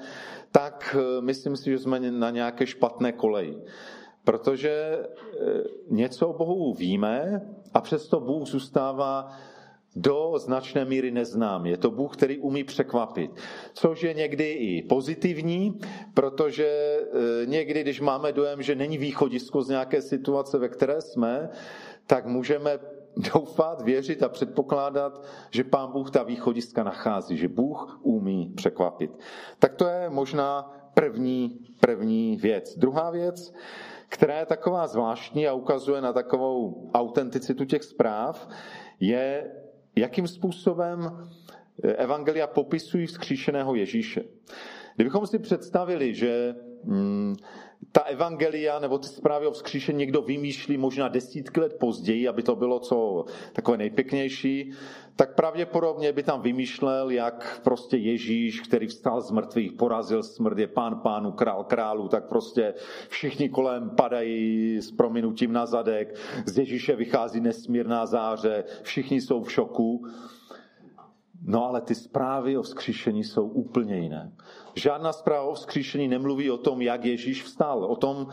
tak 0.53 0.97
e, 0.99 1.21
myslím 1.21 1.57
si, 1.57 1.71
že 1.71 1.79
jsme 1.79 2.01
na 2.01 2.31
nějaké 2.31 2.67
špatné 2.67 3.13
koleji. 3.13 3.63
Protože 4.25 4.71
e, 4.71 5.07
něco 5.91 6.29
o 6.29 6.39
Bohu 6.39 6.75
víme 6.75 7.43
a 7.75 7.81
přesto 7.81 8.21
Bůh 8.21 8.49
zůstává 8.49 9.33
do 9.97 10.33
značné 10.37 10.85
míry 10.85 11.11
neznám. 11.11 11.67
Je 11.67 11.77
to 11.77 11.91
Bůh, 11.91 12.17
který 12.17 12.39
umí 12.39 12.65
překvapit. 12.65 13.31
Což 13.75 14.03
je 14.03 14.15
někdy 14.15 14.51
i 14.51 14.83
pozitivní, 14.83 15.79
protože 16.15 16.67
e, 16.67 17.47
někdy, 17.47 17.81
když 17.81 18.01
máme 18.01 18.33
dojem, 18.33 18.63
že 18.63 18.75
není 18.75 18.99
východisko 18.99 19.63
z 19.63 19.69
nějaké 19.69 20.03
situace, 20.03 20.59
ve 20.59 20.69
které 20.69 21.01
jsme, 21.01 21.49
tak 22.07 22.27
můžeme 22.27 22.79
doufat, 23.17 23.83
věřit 23.83 24.23
a 24.23 24.29
předpokládat, 24.29 25.25
že 25.51 25.65
Pán 25.65 25.93
Bůh 25.93 26.11
ta 26.11 26.23
východiska 26.23 26.83
nachází, 26.83 27.37
že 27.37 27.49
Bůh 27.49 28.01
umí 28.03 28.53
překvapit. 28.57 29.19
Tak 29.59 29.75
to 29.75 29.87
je 29.87 30.11
možná 30.11 30.73
první, 30.95 31.59
první 31.81 32.37
věc. 32.37 32.79
Druhá 32.79 33.11
věc, 33.11 33.55
která 34.09 34.39
je 34.39 34.47
taková 34.47 34.87
zvláštní 34.87 35.49
a 35.49 35.53
ukazuje 35.53 36.01
na 36.01 36.13
takovou 36.13 36.91
autenticitu 36.95 37.65
těch 37.65 37.83
zpráv, 37.83 38.49
je, 39.01 39.51
jakým 39.97 40.29
způsobem 40.29 41.29
evangelia 41.83 42.47
popisují 42.47 43.07
vzkříšeného 43.07 43.75
Ježíše. 43.75 44.25
Kdybychom 44.97 45.27
si 45.27 45.39
představili, 45.39 46.15
že 46.15 46.55
ta 47.93 48.01
evangelia 48.01 48.79
nebo 48.79 48.99
ty 48.99 49.09
zprávy 49.09 49.47
o 49.47 49.51
vzkříšení 49.51 49.99
někdo 49.99 50.23
vymýšlí 50.23 50.79
možná 50.79 51.09
desítky 51.09 51.61
let 51.61 51.77
později, 51.81 52.29
aby 52.29 52.43
to 52.43 52.57
bylo 52.57 52.81
co 52.81 53.25
takové 53.53 53.77
nejpěknější, 53.77 54.73
tak 55.17 55.35
pravděpodobně 55.35 56.13
by 56.13 56.23
tam 56.23 56.43
vymýšlel, 56.43 57.11
jak 57.11 57.61
prostě 57.65 57.97
Ježíš, 57.97 58.61
který 58.61 58.87
vstal 58.87 59.21
z 59.21 59.31
mrtvých, 59.31 59.73
porazil 59.73 60.23
smrt, 60.23 60.59
je 60.59 60.67
pán 60.67 61.01
pánu, 61.01 61.33
král 61.33 61.65
králu, 61.65 62.09
tak 62.09 62.29
prostě 62.29 62.75
všichni 63.09 63.49
kolem 63.49 63.91
padají 63.91 64.77
s 64.83 64.91
prominutím 64.91 65.53
na 65.53 65.67
zadek, 65.67 66.15
z 66.47 66.59
Ježíše 66.59 66.97
vychází 66.97 67.41
nesmírná 67.41 68.07
záře, 68.07 68.65
všichni 68.83 69.21
jsou 69.21 69.43
v 69.43 69.53
šoku. 69.53 70.07
No 71.47 71.65
ale 71.65 71.81
ty 71.81 71.95
zprávy 71.95 72.57
o 72.57 72.63
vzkříšení 72.63 73.25
jsou 73.25 73.47
úplně 73.47 73.97
jiné. 73.97 74.33
Žádná 74.75 75.13
zpráva 75.13 75.43
o 75.43 75.55
vzkříšení 75.55 76.09
nemluví 76.09 76.51
o 76.51 76.59
tom, 76.59 76.83
jak 76.83 77.05
Ježíš 77.05 77.43
vstal. 77.43 77.85
O 77.85 77.97
tom, 77.97 78.29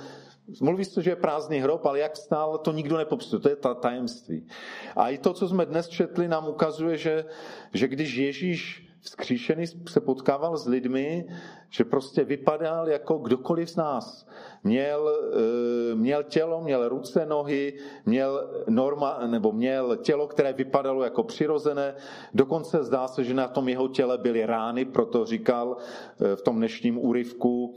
mluví 0.62 0.86
se, 0.86 1.02
že 1.02 1.10
je 1.10 1.16
prázdný 1.16 1.60
hrob, 1.60 1.86
ale 1.86 2.00
jak 2.00 2.14
vstal, 2.14 2.58
to 2.58 2.72
nikdo 2.72 2.98
nepopisuje. 2.98 3.40
To 3.40 3.50
je 3.50 3.56
ta 3.56 3.74
tajemství. 3.74 4.48
A 4.96 5.10
i 5.10 5.18
to, 5.18 5.34
co 5.34 5.48
jsme 5.48 5.66
dnes 5.66 5.88
četli, 5.88 6.28
nám 6.28 6.48
ukazuje, 6.48 6.98
že, 6.98 7.26
že 7.74 7.88
když 7.88 8.16
Ježíš 8.16 8.91
vzkříšený 9.02 9.68
se 9.68 10.00
potkával 10.02 10.58
s 10.58 10.68
lidmi, 10.68 11.26
že 11.70 11.84
prostě 11.84 12.24
vypadal 12.24 12.90
jako 12.90 13.18
kdokoliv 13.18 13.70
z 13.70 13.76
nás. 13.76 14.28
Měl, 14.64 15.10
eh, 15.10 15.96
měl 15.96 16.24
tělo, 16.24 16.62
měl 16.62 16.90
ruce, 16.90 17.26
nohy, 17.26 17.74
měl, 18.06 18.50
norma, 18.70 19.20
nebo 19.28 19.52
měl 19.52 19.98
tělo, 19.98 20.28
které 20.28 20.54
vypadalo 20.54 21.04
jako 21.04 21.24
přirozené. 21.24 21.96
Dokonce 22.34 22.84
zdá 22.84 23.08
se, 23.08 23.24
že 23.24 23.34
na 23.34 23.48
tom 23.48 23.70
jeho 23.70 23.88
těle 23.88 24.18
byly 24.18 24.46
rány, 24.46 24.86
proto 24.86 25.26
říkal 25.26 25.78
eh, 25.78 26.36
v 26.36 26.42
tom 26.42 26.58
dnešním 26.58 26.98
úryvku, 26.98 27.76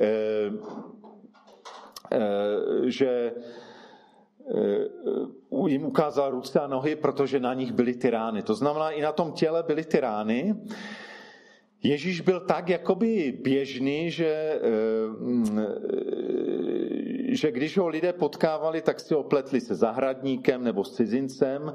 eh, 0.00 0.50
že 2.84 3.32
jim 5.66 5.84
ukázal 5.84 6.30
ruce 6.30 6.60
a 6.60 6.66
nohy, 6.66 6.96
protože 6.96 7.40
na 7.40 7.54
nich 7.54 7.72
byly 7.72 7.94
ty 7.94 8.10
rány. 8.10 8.42
To 8.42 8.54
znamená, 8.54 8.90
i 8.90 9.02
na 9.02 9.12
tom 9.12 9.32
těle 9.32 9.62
byly 9.62 9.84
ty 9.84 10.00
rány. 10.00 10.54
Ježíš 11.82 12.20
byl 12.20 12.40
tak 12.40 12.68
jakoby 12.68 13.38
běžný, 13.42 14.10
že, 14.10 14.60
že 17.28 17.50
když 17.50 17.78
ho 17.78 17.88
lidé 17.88 18.12
potkávali, 18.12 18.82
tak 18.82 19.00
si 19.00 19.14
opletli 19.14 19.60
se 19.60 19.74
zahradníkem 19.74 20.64
nebo 20.64 20.84
s 20.84 20.94
cizincem. 20.94 21.74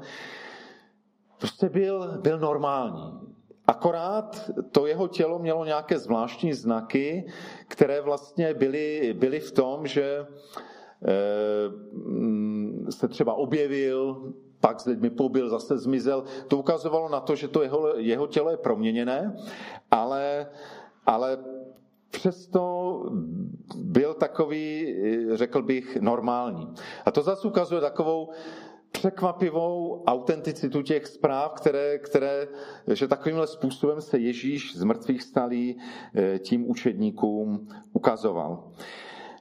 Prostě 1.38 1.68
byl, 1.68 2.18
byl 2.22 2.38
normální. 2.38 3.20
Akorát 3.66 4.50
to 4.72 4.86
jeho 4.86 5.08
tělo 5.08 5.38
mělo 5.38 5.64
nějaké 5.64 5.98
zvláštní 5.98 6.52
znaky, 6.52 7.26
které 7.68 8.00
vlastně 8.00 8.54
byly, 8.54 9.14
byly 9.18 9.40
v 9.40 9.52
tom, 9.52 9.86
že 9.86 10.26
Eh, 11.02 11.70
se 12.90 13.08
třeba 13.08 13.34
objevil, 13.34 14.32
pak 14.60 14.80
s 14.80 14.86
lidmi 14.86 15.10
pobyl, 15.10 15.48
zase 15.48 15.78
zmizel. 15.78 16.24
To 16.48 16.58
ukazovalo 16.58 17.08
na 17.08 17.20
to, 17.20 17.36
že 17.36 17.48
to 17.48 17.62
jeho, 17.62 17.96
jeho 17.96 18.26
tělo 18.26 18.50
je 18.50 18.56
proměněné, 18.56 19.36
ale, 19.90 20.46
ale 21.06 21.38
přesto 22.10 23.02
byl 23.76 24.14
takový, 24.14 24.94
řekl 25.32 25.62
bych, 25.62 25.96
normální. 25.96 26.74
A 27.04 27.10
to 27.10 27.22
zase 27.22 27.48
ukazuje 27.48 27.80
takovou 27.80 28.28
překvapivou 28.92 30.02
autenticitu 30.06 30.82
těch 30.82 31.06
zpráv, 31.06 31.52
které, 31.52 31.98
které, 31.98 32.48
že 32.92 33.08
takovýmhle 33.08 33.46
způsobem 33.46 34.00
se 34.00 34.18
Ježíš 34.18 34.76
z 34.76 34.84
mrtvých 34.84 35.22
stalí 35.22 35.78
eh, 36.14 36.38
tím 36.38 36.70
učedníkům 36.70 37.68
ukazoval. 37.92 38.72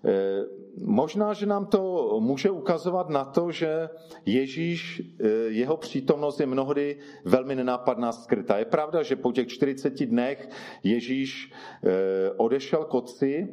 Eh, 0.05 0.45
možná, 0.77 1.33
že 1.33 1.45
nám 1.45 1.65
to 1.65 2.17
může 2.19 2.49
ukazovat 2.49 3.09
na 3.09 3.25
to, 3.25 3.51
že 3.51 3.89
Ježíš, 4.25 5.01
eh, 5.01 5.27
jeho 5.47 5.77
přítomnost 5.77 6.39
je 6.39 6.45
mnohdy 6.45 6.97
velmi 7.25 7.55
nenápadná 7.55 8.11
skrytá. 8.11 8.57
Je 8.57 8.65
pravda, 8.65 9.03
že 9.03 9.15
po 9.15 9.31
těch 9.31 9.47
40 9.47 10.05
dnech 10.05 10.49
Ježíš 10.83 11.51
eh, 11.83 12.31
odešel 12.37 12.85
k 12.85 12.93
otci, 12.93 13.47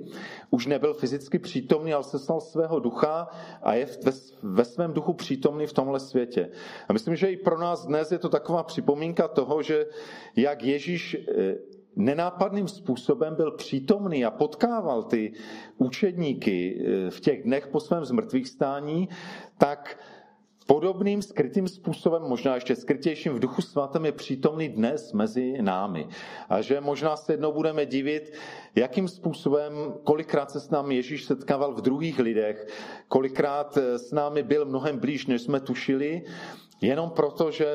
už 0.50 0.66
nebyl 0.66 0.94
fyzicky 0.94 1.38
přítomný, 1.38 1.92
ale 1.92 2.04
seslal 2.04 2.40
svého 2.40 2.80
ducha 2.80 3.28
a 3.62 3.74
je 3.74 3.86
ve 4.42 4.64
svém 4.64 4.92
duchu 4.92 5.12
přítomný 5.12 5.66
v 5.66 5.72
tomhle 5.72 6.00
světě. 6.00 6.50
A 6.88 6.92
myslím, 6.92 7.16
že 7.16 7.32
i 7.32 7.36
pro 7.36 7.58
nás 7.58 7.86
dnes 7.86 8.12
je 8.12 8.18
to 8.18 8.28
taková 8.28 8.62
připomínka 8.62 9.28
toho, 9.28 9.62
že 9.62 9.86
jak 10.36 10.62
Ježíš 10.62 11.16
nenápadným 11.96 12.68
způsobem 12.68 13.34
byl 13.34 13.50
přítomný 13.50 14.24
a 14.24 14.30
potkával 14.30 15.02
ty 15.02 15.32
učedníky 15.78 16.84
eh, 16.86 17.10
v 17.10 17.20
těch 17.20 17.42
dnech 17.42 17.66
po 17.66 17.80
svém 17.80 18.04
zmrtvých 18.04 18.48
stání, 18.48 19.08
tak 19.58 19.98
podobným 20.66 21.22
skrytým 21.22 21.68
způsobem, 21.68 22.22
možná 22.22 22.54
ještě 22.54 22.76
skrytějším 22.76 23.32
v 23.32 23.38
duchu 23.38 23.62
svatém 23.62 24.04
je 24.04 24.12
přítomný 24.12 24.68
dnes 24.68 25.12
mezi 25.12 25.62
námi. 25.62 26.08
A 26.48 26.60
že 26.60 26.80
možná 26.80 27.16
se 27.16 27.32
jednou 27.32 27.52
budeme 27.52 27.86
divit, 27.86 28.32
jakým 28.74 29.08
způsobem, 29.08 29.72
kolikrát 30.04 30.50
se 30.50 30.60
s 30.60 30.70
námi 30.70 30.96
Ježíš 30.96 31.24
setkával 31.24 31.74
v 31.74 31.80
druhých 31.80 32.18
lidech, 32.18 32.66
kolikrát 33.08 33.76
eh, 33.76 33.98
s 33.98 34.12
námi 34.12 34.42
byl 34.42 34.64
mnohem 34.64 34.98
blíž, 34.98 35.26
než 35.26 35.42
jsme 35.42 35.60
tušili, 35.60 36.22
Jenom 36.80 37.10
proto, 37.10 37.50
že 37.50 37.66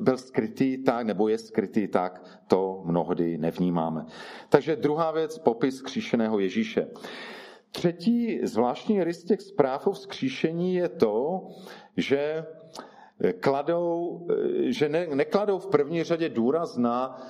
byl 0.00 0.16
skrytý 0.16 0.84
tak, 0.84 1.06
nebo 1.06 1.28
je 1.28 1.38
skrytý 1.38 1.88
tak, 1.88 2.40
to 2.46 2.82
mnohdy 2.84 3.38
nevnímáme. 3.38 4.06
Takže 4.48 4.76
druhá 4.76 5.10
věc, 5.10 5.38
popis 5.38 5.82
kříšeného 5.82 6.38
Ježíše. 6.38 6.86
Třetí 7.70 8.46
zvláštní 8.46 9.04
rys 9.04 9.24
těch 9.24 9.40
zpráv 9.40 9.86
o 9.86 9.92
vzkříšení 9.92 10.74
je 10.74 10.88
to, 10.88 11.46
že, 11.96 12.46
kladou, 13.40 14.26
že 14.62 14.88
ne, 14.88 15.06
nekladou 15.06 15.58
v 15.58 15.66
první 15.66 16.04
řadě 16.04 16.28
důraz 16.28 16.76
na 16.76 17.22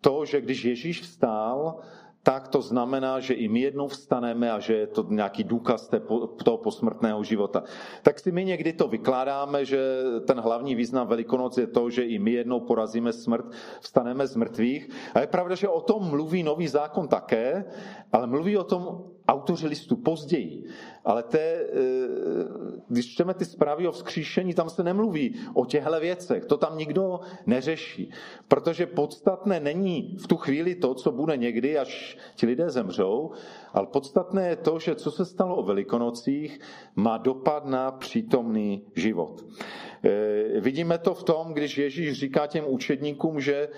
to, 0.00 0.24
že 0.24 0.40
když 0.40 0.64
Ježíš 0.64 1.00
vstál, 1.00 1.80
tak 2.26 2.50
to 2.50 2.58
znamená, 2.58 3.22
že 3.22 3.38
i 3.38 3.46
my 3.46 3.60
jednou 3.70 3.86
vstaneme 3.86 4.50
a 4.50 4.58
že 4.58 4.74
je 4.74 4.86
to 4.86 5.06
nějaký 5.08 5.44
důkaz 5.44 5.90
toho 6.42 6.58
posmrtného 6.58 7.22
života. 7.22 7.62
Tak 8.02 8.18
si 8.18 8.32
my 8.34 8.44
někdy 8.44 8.72
to 8.72 8.88
vykládáme, 8.88 9.64
že 9.64 9.78
ten 10.26 10.40
hlavní 10.40 10.74
význam 10.74 11.06
Velikonoc 11.06 11.58
je 11.58 11.66
to, 11.66 11.90
že 11.90 12.02
i 12.02 12.18
my 12.18 12.30
jednou 12.42 12.60
porazíme 12.60 13.12
smrt, 13.12 13.46
vstaneme 13.80 14.26
z 14.26 14.36
mrtvých. 14.36 14.90
A 15.14 15.20
je 15.20 15.26
pravda, 15.26 15.54
že 15.54 15.68
o 15.68 15.80
tom 15.80 16.10
mluví 16.10 16.42
nový 16.42 16.66
zákon 16.66 17.06
také, 17.06 17.64
ale 18.12 18.26
mluví 18.26 18.58
o 18.58 18.66
tom 18.66 19.06
autoři 19.28 19.66
listu 19.66 19.96
později. 19.96 20.64
Ale 21.04 21.22
te, 21.22 21.38
eh, 21.38 21.66
když 22.88 23.12
čteme 23.12 23.34
ty 23.34 23.44
zprávy 23.44 23.88
o 23.88 23.92
vzkříšení, 23.92 24.54
tam 24.54 24.70
se 24.70 24.82
nemluví 24.82 25.34
o 25.54 25.66
těchto 25.66 26.00
věcech. 26.00 26.44
To 26.44 26.56
tam 26.56 26.78
nikdo 26.78 27.20
neřeší. 27.46 28.10
Protože 28.48 28.86
podstatné 28.86 29.60
není 29.60 30.16
v 30.18 30.26
tu 30.26 30.36
chvíli 30.36 30.74
to, 30.74 30.94
co 30.94 31.12
bude 31.12 31.36
někdy, 31.36 31.78
až 31.78 32.18
ti 32.34 32.46
lidé 32.46 32.70
zemřou, 32.70 33.30
ale 33.72 33.86
podstatné 33.86 34.48
je 34.48 34.56
to, 34.56 34.78
že 34.78 34.94
co 34.94 35.10
se 35.10 35.24
stalo 35.24 35.56
o 35.56 35.62
Velikonocích, 35.62 36.60
má 36.94 37.18
dopad 37.18 37.66
na 37.66 37.90
přítomný 37.90 38.82
život. 38.96 39.44
Eh, 40.04 40.60
vidíme 40.60 40.98
to 40.98 41.14
v 41.14 41.22
tom, 41.22 41.52
když 41.52 41.78
Ježíš 41.78 42.12
říká 42.12 42.46
těm 42.46 42.64
učedníkům, 42.68 43.40
že 43.40 43.68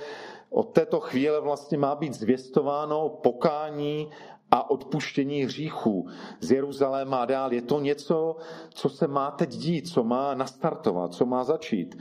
od 0.50 0.72
této 0.72 1.00
chvíle 1.00 1.40
vlastně 1.40 1.78
má 1.78 1.94
být 1.94 2.14
zvěstováno 2.14 3.08
pokání 3.08 4.08
a 4.50 4.70
odpuštění 4.70 5.44
hříchů 5.44 6.06
z 6.40 6.50
Jeruzaléma 6.52 7.16
a 7.16 7.24
dál. 7.24 7.52
Je 7.52 7.62
to 7.62 7.80
něco, 7.80 8.36
co 8.70 8.88
se 8.88 9.06
má 9.06 9.30
teď 9.30 9.50
dít, 9.50 9.88
co 9.88 10.04
má 10.04 10.34
nastartovat, 10.34 11.14
co 11.14 11.26
má 11.26 11.44
začít. 11.44 11.98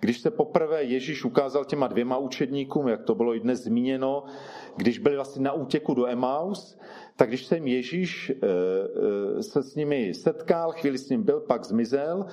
Když 0.00 0.18
se 0.18 0.30
poprvé 0.30 0.84
Ježíš 0.84 1.24
ukázal 1.24 1.64
těma 1.64 1.86
dvěma 1.86 2.16
učedníkům, 2.16 2.88
jak 2.88 3.02
to 3.02 3.14
bylo 3.14 3.34
i 3.34 3.40
dnes 3.40 3.64
zmíněno, 3.64 4.24
když 4.76 4.98
byli 4.98 5.16
vlastně 5.16 5.42
na 5.42 5.52
útěku 5.52 5.94
do 5.94 6.06
Emaus, 6.06 6.78
tak 7.16 7.28
když 7.28 7.46
jsem 7.46 7.66
Ježíš 7.66 8.30
eh, 8.30 8.46
eh, 9.38 9.42
se 9.42 9.62
s 9.62 9.74
nimi 9.74 10.14
setkal, 10.14 10.72
chvíli 10.72 10.98
s 10.98 11.08
ním 11.08 11.22
byl, 11.22 11.40
pak 11.40 11.64
zmizel, 11.64 12.26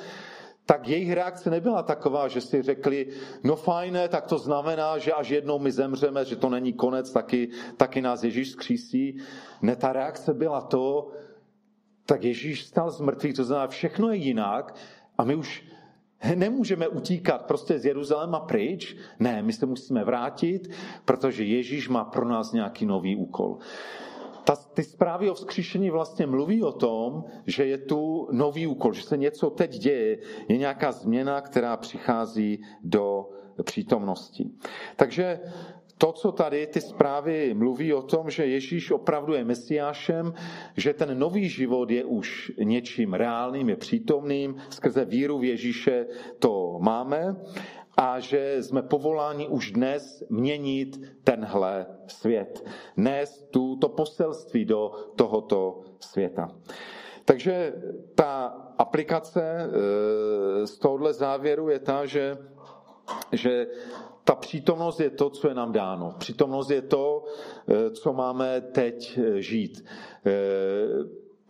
tak 0.66 0.88
jejich 0.88 1.12
reakce 1.14 1.50
nebyla 1.50 1.84
taková, 1.84 2.28
že 2.28 2.42
si 2.42 2.62
řekli, 2.62 3.08
no 3.44 3.56
fajné, 3.56 4.08
tak 4.08 4.26
to 4.26 4.38
znamená, 4.38 4.98
že 4.98 5.14
až 5.14 5.30
jednou 5.30 5.60
my 5.60 5.72
zemřeme, 5.72 6.26
že 6.26 6.36
to 6.36 6.50
není 6.50 6.74
konec, 6.74 7.12
taky, 7.12 7.50
taky 7.78 8.02
nás 8.02 8.24
Ježíš 8.24 8.50
skřísí. 8.52 9.18
Ne, 9.62 9.76
ta 9.76 9.94
reakce 9.94 10.34
byla 10.34 10.62
to, 10.62 11.12
tak 12.06 12.24
Ježíš 12.24 12.66
stal 12.66 12.92
z 12.92 13.02
mrtvých, 13.02 13.36
to 13.36 13.44
znamená, 13.44 13.68
všechno 13.68 14.10
je 14.10 14.18
jinak 14.18 14.76
a 15.18 15.24
my 15.24 15.36
už 15.36 15.64
nemůžeme 16.36 16.88
utíkat 16.88 17.46
prostě 17.46 17.80
z 17.80 17.86
Jeruzaléma 17.86 18.40
pryč. 18.40 18.98
Ne, 19.20 19.42
my 19.42 19.54
se 19.54 19.66
musíme 19.66 20.04
vrátit, 20.04 20.70
protože 21.06 21.44
Ježíš 21.44 21.90
má 21.90 22.04
pro 22.04 22.28
nás 22.28 22.52
nějaký 22.52 22.86
nový 22.86 23.16
úkol. 23.16 23.58
Ta, 24.46 24.56
ty 24.56 24.84
zprávy 24.84 25.30
o 25.30 25.34
vzkříšení 25.34 25.90
vlastně 25.90 26.26
mluví 26.26 26.64
o 26.64 26.72
tom, 26.72 27.24
že 27.46 27.66
je 27.66 27.78
tu 27.78 28.30
nový 28.32 28.68
úkol, 28.68 28.94
že 28.94 29.04
se 29.04 29.18
něco 29.18 29.50
teď 29.50 29.78
děje, 29.78 30.18
je 30.48 30.58
nějaká 30.58 30.92
změna, 30.92 31.42
která 31.42 31.78
přichází 31.78 32.62
do 32.84 33.30
přítomnosti. 33.64 34.50
Takže 34.96 35.40
to, 35.98 36.12
co 36.12 36.32
tady 36.32 36.68
ty 36.68 36.82
zprávy 36.82 37.54
mluví 37.54 37.94
o 37.94 38.02
tom, 38.02 38.30
že 38.30 38.46
Ježíš 38.46 38.92
opravdu 38.92 39.34
je 39.34 39.46
mesiášem, 39.46 40.34
že 40.78 40.94
ten 40.94 41.20
nový 41.20 41.50
život 41.50 41.92
je 41.92 42.04
už 42.04 42.52
něčím 42.64 43.14
reálným, 43.14 43.70
je 43.70 43.76
přítomným, 43.76 44.56
skrze 44.70 45.06
víru 45.06 45.40
v 45.40 45.44
Ježíše 45.44 46.06
to 46.40 46.78
máme 46.82 47.36
a 47.98 48.20
že 48.20 48.58
jsme 48.64 48.82
povoláni 48.82 49.48
už 49.48 49.72
dnes 49.72 50.24
měnit 50.30 51.02
tenhle 51.24 51.86
svět. 52.08 52.66
Nést 52.98 53.52
tu, 53.52 53.76
to 53.76 53.90
poselství 53.90 54.66
do 54.66 54.92
tohoto 55.16 55.82
světa. 56.00 56.48
Takže 57.26 57.74
ta 58.16 58.46
aplikace 58.78 59.42
eh, 59.44 60.68
z 60.68 60.78
tohohle 60.80 61.14
závěru 61.14 61.70
je 61.70 61.80
ta, 61.80 62.06
že, 62.06 62.38
že 63.32 63.68
ta 64.24 64.36
přítomnost 64.36 65.00
je 65.00 65.10
to, 65.10 65.30
co 65.30 65.48
je 65.48 65.54
nám 65.54 65.72
dáno. 65.72 66.16
Přítomnost 66.18 66.70
je 66.70 66.82
to, 66.82 67.24
eh, 67.70 67.90
co 67.90 68.14
máme 68.14 68.62
teď 68.62 69.20
eh, 69.20 69.42
žít. 69.42 69.86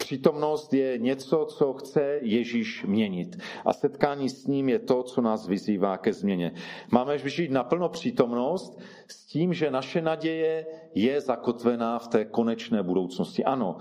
Přítomnost 0.06 0.74
je 0.74 0.98
něco, 0.98 1.46
co 1.50 1.74
chce 1.74 2.20
Ježíš 2.22 2.86
měnit. 2.86 3.38
A 3.66 3.74
setkání 3.74 4.30
s 4.30 4.48
ním 4.48 4.70
je 4.70 4.80
to, 4.80 5.04
co 5.04 5.22
nás 5.22 5.48
vyzývá 5.48 5.98
ke 5.98 6.14
změně. 6.14 6.52
Máme 6.92 7.18
žít 7.18 7.52
naplno 7.52 7.90
přítomnost 7.90 8.80
s 9.08 9.26
tím, 9.26 9.54
že 9.54 9.72
naše 9.72 10.02
naděje 10.02 10.66
je 10.96 11.22
zakotvená 11.22 12.00
v 12.00 12.08
té 12.08 12.26
konečné 12.26 12.84
budoucnosti. 12.84 13.44
Ano, 13.44 13.78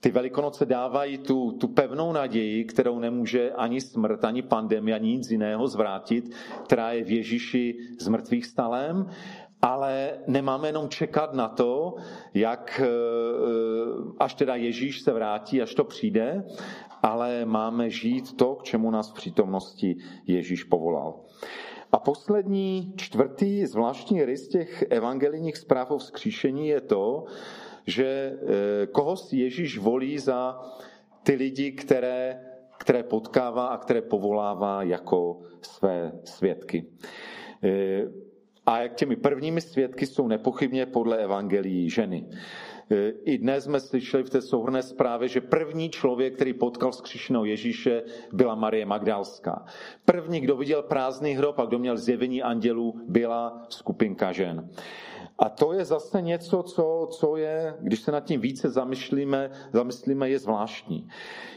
ty 0.00 0.10
velikonoce 0.10 0.66
dávají 0.66 1.18
tu, 1.18 1.52
tu 1.52 1.68
pevnou 1.68 2.12
naději, 2.12 2.64
kterou 2.64 2.98
nemůže 2.98 3.52
ani 3.52 3.80
smrt, 3.80 4.24
ani 4.24 4.42
pandemie, 4.42 4.94
ani 4.94 5.16
nic 5.16 5.30
jiného 5.30 5.66
zvrátit, 5.66 6.34
která 6.64 6.92
je 6.92 7.04
v 7.04 7.10
Ježíši 7.10 7.78
z 8.00 8.08
mrtvých 8.08 8.46
stalém, 8.46 9.10
ale 9.62 10.18
nemáme 10.26 10.68
jenom 10.68 10.88
čekat 10.88 11.34
na 11.34 11.48
to, 11.48 11.94
jak 12.34 12.80
eh, 12.84 12.88
až 14.18 14.34
teda 14.34 14.54
Ježíš 14.54 15.00
se 15.00 15.12
vrátí, 15.12 15.62
až 15.62 15.74
to 15.74 15.84
přijde, 15.84 16.44
ale 17.02 17.44
máme 17.44 17.90
žít 17.90 18.36
to, 18.36 18.54
k 18.54 18.62
čemu 18.62 18.90
nás 18.90 19.10
v 19.10 19.14
přítomnosti 19.14 19.96
Ježíš 20.26 20.64
povolal. 20.64 21.20
A 21.92 21.98
poslední, 21.98 22.92
čtvrtý 22.96 23.66
zvláštní 23.66 24.24
rys 24.24 24.48
těch 24.48 24.84
evangelijních 24.90 25.56
zpráv 25.56 25.90
o 25.90 25.98
vzkříšení 25.98 26.68
je 26.68 26.80
to, 26.80 27.24
že 27.86 28.06
eh, 28.06 28.86
koho 28.86 29.16
si 29.16 29.36
Ježíš 29.36 29.78
volí 29.78 30.18
za 30.18 30.60
ty 31.22 31.34
lidi, 31.34 31.72
které, 31.72 32.40
které 32.78 33.02
potkává 33.02 33.66
a 33.66 33.78
které 33.78 34.02
povolává 34.02 34.82
jako 34.82 35.40
své 35.62 36.12
svědky. 36.24 36.86
A 38.68 38.78
jak 38.78 38.94
těmi 38.94 39.16
prvními 39.16 39.60
svědky 39.60 40.06
jsou 40.06 40.28
nepochybně 40.28 40.86
podle 40.86 41.16
evangelií 41.16 41.90
ženy. 41.90 42.24
E, 42.90 43.10
I 43.24 43.38
dnes 43.38 43.64
jsme 43.64 43.80
slyšeli 43.80 44.22
v 44.22 44.30
té 44.30 44.42
souhrné 44.42 44.82
zprávě, 44.82 45.28
že 45.28 45.40
první 45.40 45.90
člověk, 45.90 46.34
který 46.34 46.54
potkal 46.54 46.92
skříšenou 46.92 47.44
Ježíše, 47.44 48.02
byla 48.32 48.54
Marie 48.54 48.86
Magdalská. 48.86 49.64
První, 50.04 50.40
kdo 50.40 50.56
viděl 50.56 50.82
prázdný 50.82 51.32
hrob 51.32 51.58
a 51.58 51.64
kdo 51.64 51.78
měl 51.78 51.96
zjevení 51.96 52.42
andělů, 52.42 53.00
byla 53.08 53.66
skupinka 53.68 54.32
žen. 54.32 54.68
A 55.38 55.48
to 55.48 55.72
je 55.72 55.84
zase 55.84 56.22
něco, 56.22 56.62
co, 56.62 57.08
co 57.10 57.36
je, 57.36 57.74
když 57.80 58.00
se 58.00 58.12
nad 58.12 58.24
tím 58.24 58.40
více 58.40 58.70
zamyslíme, 58.70 59.50
zamyslíme, 59.72 60.30
je 60.30 60.38
zvláštní. 60.38 61.08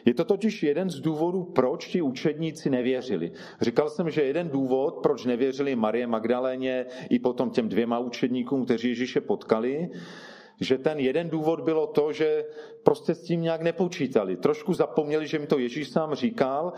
Je 0.05 0.13
to 0.13 0.25
totiž 0.25 0.63
jeden 0.63 0.89
z 0.89 0.99
důvodů, 0.99 1.43
proč 1.43 1.87
ti 1.87 2.01
učedníci 2.01 2.69
nevěřili. 2.69 3.31
Říkal 3.61 3.89
jsem, 3.89 4.09
že 4.09 4.23
jeden 4.23 4.49
důvod, 4.49 4.99
proč 5.03 5.25
nevěřili 5.25 5.75
Marie 5.75 6.07
Magdaléně 6.07 6.85
i 7.09 7.19
potom 7.19 7.49
těm 7.49 7.69
dvěma 7.69 7.99
učedníkům, 7.99 8.65
kteří 8.65 8.89
Ježíše 8.89 9.21
potkali, 9.21 9.89
že 10.59 10.77
ten 10.77 10.99
jeden 10.99 11.29
důvod 11.29 11.61
bylo 11.61 11.87
to, 11.87 12.13
že 12.13 12.45
prostě 12.83 13.15
s 13.15 13.21
tím 13.21 13.41
nějak 13.41 13.61
nepočítali. 13.61 14.35
Trošku 14.35 14.73
zapomněli, 14.73 15.27
že 15.27 15.37
jim 15.37 15.47
to 15.47 15.59
Ježíš 15.59 15.89
sám 15.89 16.15
říkal 16.15 16.73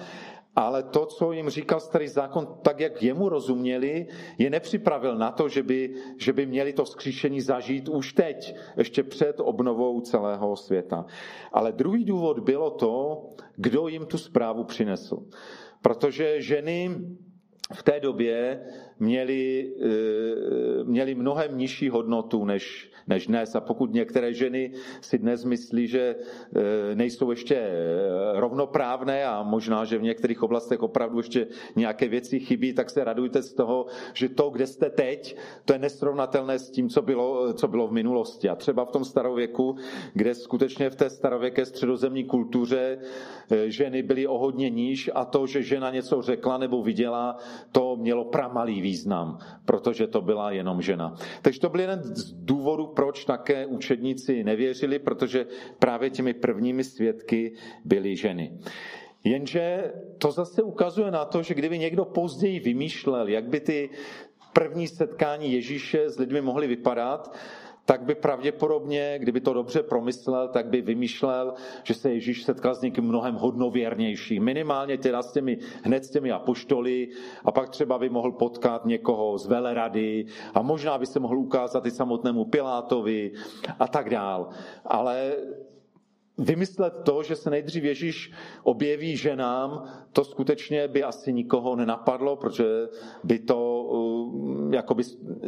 ale 0.55 0.83
to, 0.83 1.05
co 1.05 1.31
jim 1.31 1.49
říkal 1.49 1.79
starý 1.79 2.07
zákon, 2.07 2.47
tak 2.61 2.79
jak 2.79 3.03
jemu 3.03 3.29
rozuměli, 3.29 4.07
je 4.37 4.49
nepřipravil 4.49 5.17
na 5.17 5.31
to, 5.31 5.49
že 5.49 5.63
by, 5.63 5.95
že 6.17 6.33
by 6.33 6.45
měli 6.45 6.73
to 6.73 6.83
vzkříšení 6.83 7.41
zažít 7.41 7.89
už 7.89 8.13
teď, 8.13 8.55
ještě 8.77 9.03
před 9.03 9.39
obnovou 9.39 10.01
celého 10.01 10.55
světa. 10.55 11.05
Ale 11.51 11.71
druhý 11.71 12.05
důvod 12.05 12.39
bylo 12.39 12.69
to, 12.69 13.23
kdo 13.55 13.87
jim 13.87 14.05
tu 14.05 14.17
zprávu 14.17 14.63
přinesl. 14.63 15.17
Protože 15.81 16.41
ženy 16.41 16.95
v 17.71 17.83
té 17.83 17.99
době 17.99 18.59
měli, 18.99 19.73
eh, 19.81 20.83
měli 20.83 21.15
mnohem 21.15 21.57
nižší 21.57 21.89
hodnotu 21.89 22.45
než, 22.45 22.91
než 23.07 23.27
dnes. 23.27 23.55
A 23.55 23.61
pokud 23.61 23.93
některé 23.93 24.33
ženy 24.33 24.71
si 25.01 25.17
dnes 25.17 25.43
myslí, 25.43 25.87
že 25.87 26.15
eh, 26.15 26.95
nejsou 26.95 27.31
ještě 27.31 27.55
eh, 27.55 27.71
rovnoprávné 28.39 29.25
a 29.25 29.43
možná, 29.43 29.85
že 29.85 29.97
v 29.97 30.07
některých 30.11 30.43
oblastech 30.43 30.83
opravdu 30.83 31.17
ještě 31.19 31.47
nějaké 31.75 32.07
věci 32.07 32.39
chybí, 32.39 32.73
tak 32.73 32.89
se 32.89 33.03
radujte 33.03 33.41
z 33.41 33.53
toho, 33.53 33.85
že 34.13 34.29
to, 34.29 34.49
kde 34.49 34.67
jste 34.67 34.89
teď, 34.89 35.35
to 35.65 35.73
je 35.73 35.79
nesrovnatelné 35.79 36.59
s 36.59 36.69
tím, 36.69 36.89
co 36.89 37.01
bylo, 37.01 37.53
co 37.53 37.67
bylo 37.67 37.87
v 37.87 37.91
minulosti. 37.91 38.49
A 38.49 38.55
třeba 38.55 38.85
v 38.85 38.91
tom 38.91 39.05
starověku, 39.05 39.75
kde 40.13 40.35
skutečně 40.35 40.89
v 40.89 40.95
té 40.95 41.09
starověké 41.09 41.65
středozemní 41.65 42.23
kultuře 42.23 42.97
ženy 43.67 44.03
byly 44.03 44.27
o 44.27 44.37
hodně 44.37 44.69
níž 44.69 45.09
a 45.15 45.25
to, 45.25 45.47
že 45.47 45.63
žena 45.63 45.91
něco 45.91 46.21
řekla 46.21 46.57
nebo 46.57 46.83
viděla, 46.83 47.37
to 47.71 47.95
mělo 47.95 48.25
pramalý 48.25 48.81
význam, 48.81 49.37
protože 49.65 50.07
to 50.07 50.21
byla 50.21 50.51
jenom 50.51 50.81
žena. 50.81 51.15
Takže 51.41 51.59
to 51.59 51.69
byl 51.69 51.79
jeden 51.81 52.03
z 52.03 52.31
důvodů, 52.33 52.87
proč 52.87 53.25
také 53.25 53.65
učedníci 53.65 54.43
nevěřili, 54.43 54.99
protože 54.99 55.45
právě 55.79 56.09
těmi 56.09 56.33
prvními 56.33 56.83
svědky 56.83 57.53
byly 57.85 58.15
ženy. 58.15 58.57
Jenže 59.23 59.93
to 60.17 60.31
zase 60.31 60.63
ukazuje 60.63 61.11
na 61.11 61.25
to, 61.25 61.43
že 61.43 61.53
kdyby 61.53 61.79
někdo 61.79 62.05
později 62.05 62.59
vymýšlel, 62.59 63.27
jak 63.27 63.47
by 63.47 63.59
ty 63.59 63.89
první 64.53 64.87
setkání 64.87 65.53
Ježíše 65.53 66.09
s 66.09 66.19
lidmi 66.19 66.41
mohly 66.41 66.67
vypadat, 66.67 67.35
tak 67.85 68.01
by 68.01 68.15
pravděpodobně, 68.15 69.15
kdyby 69.19 69.41
to 69.41 69.53
dobře 69.53 69.83
promyslel, 69.83 70.47
tak 70.47 70.67
by 70.67 70.81
vymýšlel, 70.81 71.53
že 71.83 71.93
se 71.93 72.11
Ježíš 72.11 72.43
setkal 72.43 72.75
s 72.75 72.81
někým 72.81 73.03
mnohem 73.03 73.35
hodnověrnější. 73.35 74.39
Minimálně 74.39 74.97
teda 74.97 75.21
s 75.21 75.31
těmi, 75.31 75.57
hned 75.83 76.05
s 76.05 76.09
těmi 76.09 76.31
apoštoly 76.31 77.07
a 77.45 77.51
pak 77.51 77.69
třeba 77.69 77.99
by 77.99 78.09
mohl 78.09 78.31
potkat 78.31 78.85
někoho 78.85 79.37
z 79.37 79.47
velerady 79.47 80.25
a 80.53 80.61
možná 80.61 80.97
by 80.97 81.05
se 81.05 81.19
mohl 81.19 81.37
ukázat 81.37 81.85
i 81.85 81.91
samotnému 81.91 82.45
Pilátovi 82.45 83.31
a 83.79 83.87
tak 83.87 84.09
dál. 84.09 84.49
Ale 84.85 85.35
vymyslet 86.37 86.93
to, 87.03 87.23
že 87.23 87.35
se 87.35 87.49
nejdřív 87.49 87.83
Ježíš 87.83 88.31
objeví 88.63 89.17
ženám, 89.17 89.83
to 90.13 90.23
skutečně 90.23 90.87
by 90.87 91.03
asi 91.03 91.33
nikoho 91.33 91.75
nenapadlo, 91.75 92.35
protože 92.35 92.65
by 93.23 93.39
to 93.39 93.83
uh, 93.83 94.73
jakoby 94.73 95.03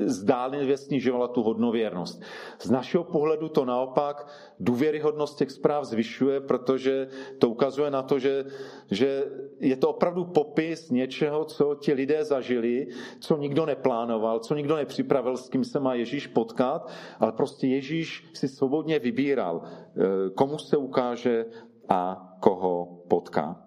zdálně 0.06 0.78
snižovalo 0.78 1.28
tu 1.28 1.44
hodnověrnost. 1.44 2.22
Z 2.62 2.70
našeho 2.70 3.04
pohledu 3.04 3.50
to 3.50 3.66
naopak 3.66 4.28
důvěryhodnost 4.60 5.38
těch 5.38 5.52
zpráv 5.52 5.86
zvyšuje, 5.86 6.42
protože 6.42 7.08
to 7.40 7.50
ukazuje 7.50 7.92
na 7.92 8.04
to, 8.04 8.20
že, 8.20 8.46
že 8.92 9.24
je 9.60 9.76
to 9.76 9.90
opravdu 9.90 10.26
popis 10.26 10.90
něčeho, 10.90 11.46
co 11.46 11.76
ti 11.76 11.94
lidé 11.94 12.24
zažili, 12.24 12.88
co 13.20 13.38
nikdo 13.38 13.66
neplánoval, 13.66 14.40
co 14.40 14.56
nikdo 14.56 14.76
nepřipravil, 14.76 15.38
s 15.38 15.50
kým 15.50 15.64
se 15.64 15.80
má 15.80 15.94
Ježíš 15.94 16.28
potkat, 16.28 16.90
ale 17.20 17.32
prostě 17.32 17.68
Ježíš 17.68 18.30
si 18.34 18.48
svobodně 18.48 19.00
vybíral, 19.00 19.56
uh, 19.56 20.04
komu 20.36 20.58
se 20.58 20.78
ukáže 20.78 21.46
a 21.90 22.32
koho 22.40 23.04
potká. 23.08 23.66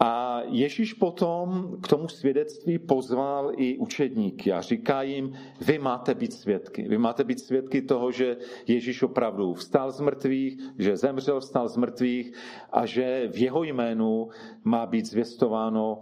A 0.00 0.42
Ježíš 0.48 0.94
potom 0.94 1.76
k 1.82 1.88
tomu 1.88 2.08
svědectví 2.08 2.78
pozval 2.78 3.52
i 3.56 3.78
učedníky 3.78 4.52
a 4.52 4.60
říká 4.60 5.02
jim, 5.02 5.32
vy 5.60 5.78
máte 5.78 6.14
být 6.14 6.32
svědky. 6.32 6.88
Vy 6.88 6.98
máte 6.98 7.24
být 7.24 7.40
svědky 7.40 7.82
toho, 7.82 8.12
že 8.12 8.36
Ježíš 8.66 9.02
opravdu 9.02 9.54
vstal 9.54 9.90
z 9.92 10.00
mrtvých, 10.00 10.60
že 10.78 10.96
zemřel, 10.96 11.40
vstal 11.40 11.68
z 11.68 11.76
mrtvých 11.76 12.32
a 12.72 12.86
že 12.86 13.28
v 13.32 13.38
jeho 13.38 13.64
jménu 13.64 14.28
má 14.64 14.86
být 14.86 15.06
zvěstováno 15.06 16.00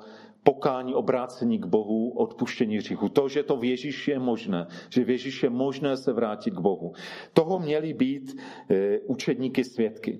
pokání, 0.48 0.94
obrácení 0.94 1.58
k 1.58 1.66
Bohu, 1.66 2.10
odpuštění 2.10 2.76
hříchu. 2.76 3.08
To, 3.08 3.28
že 3.28 3.42
to 3.42 3.56
v 3.56 3.64
Ježíši 3.64 4.10
je 4.10 4.18
možné, 4.18 4.66
že 4.88 5.04
v 5.04 5.10
Ježíši 5.10 5.46
je 5.46 5.50
možné 5.50 5.96
se 5.96 6.12
vrátit 6.12 6.54
k 6.56 6.60
Bohu. 6.60 6.92
Toho 7.32 7.58
měli 7.58 7.92
být 7.92 8.32
e, 8.32 8.98
učedníky 8.98 9.64
svědky. 9.64 10.18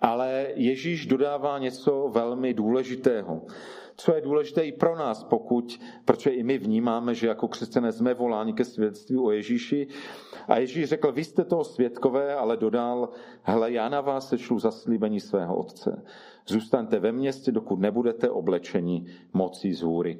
Ale 0.00 0.46
Ježíš 0.54 1.06
dodává 1.06 1.58
něco 1.58 2.10
velmi 2.12 2.54
důležitého 2.54 3.42
co 4.02 4.14
je 4.14 4.20
důležité 4.20 4.66
i 4.66 4.72
pro 4.72 4.96
nás, 4.96 5.24
pokud, 5.24 5.80
protože 6.04 6.30
i 6.30 6.42
my 6.42 6.58
vnímáme, 6.58 7.14
že 7.14 7.26
jako 7.26 7.48
křesťané 7.48 7.92
jsme 7.92 8.14
voláni 8.14 8.52
ke 8.52 8.64
svědectví 8.64 9.18
o 9.18 9.30
Ježíši. 9.30 9.86
A 10.48 10.58
Ježíš 10.58 10.88
řekl, 10.88 11.12
vy 11.12 11.24
jste 11.24 11.44
toho 11.44 11.64
svědkové, 11.64 12.34
ale 12.34 12.56
dodal, 12.56 13.08
hele, 13.42 13.72
já 13.72 13.88
na 13.88 14.00
vás 14.00 14.28
sešlu 14.28 14.58
zaslíbení 14.58 15.20
svého 15.20 15.56
otce. 15.56 16.02
Zůstaňte 16.46 16.98
ve 16.98 17.12
městě, 17.12 17.52
dokud 17.52 17.80
nebudete 17.80 18.30
oblečeni 18.30 19.06
mocí 19.32 19.74
z 19.74 19.82
hůry. 19.82 20.18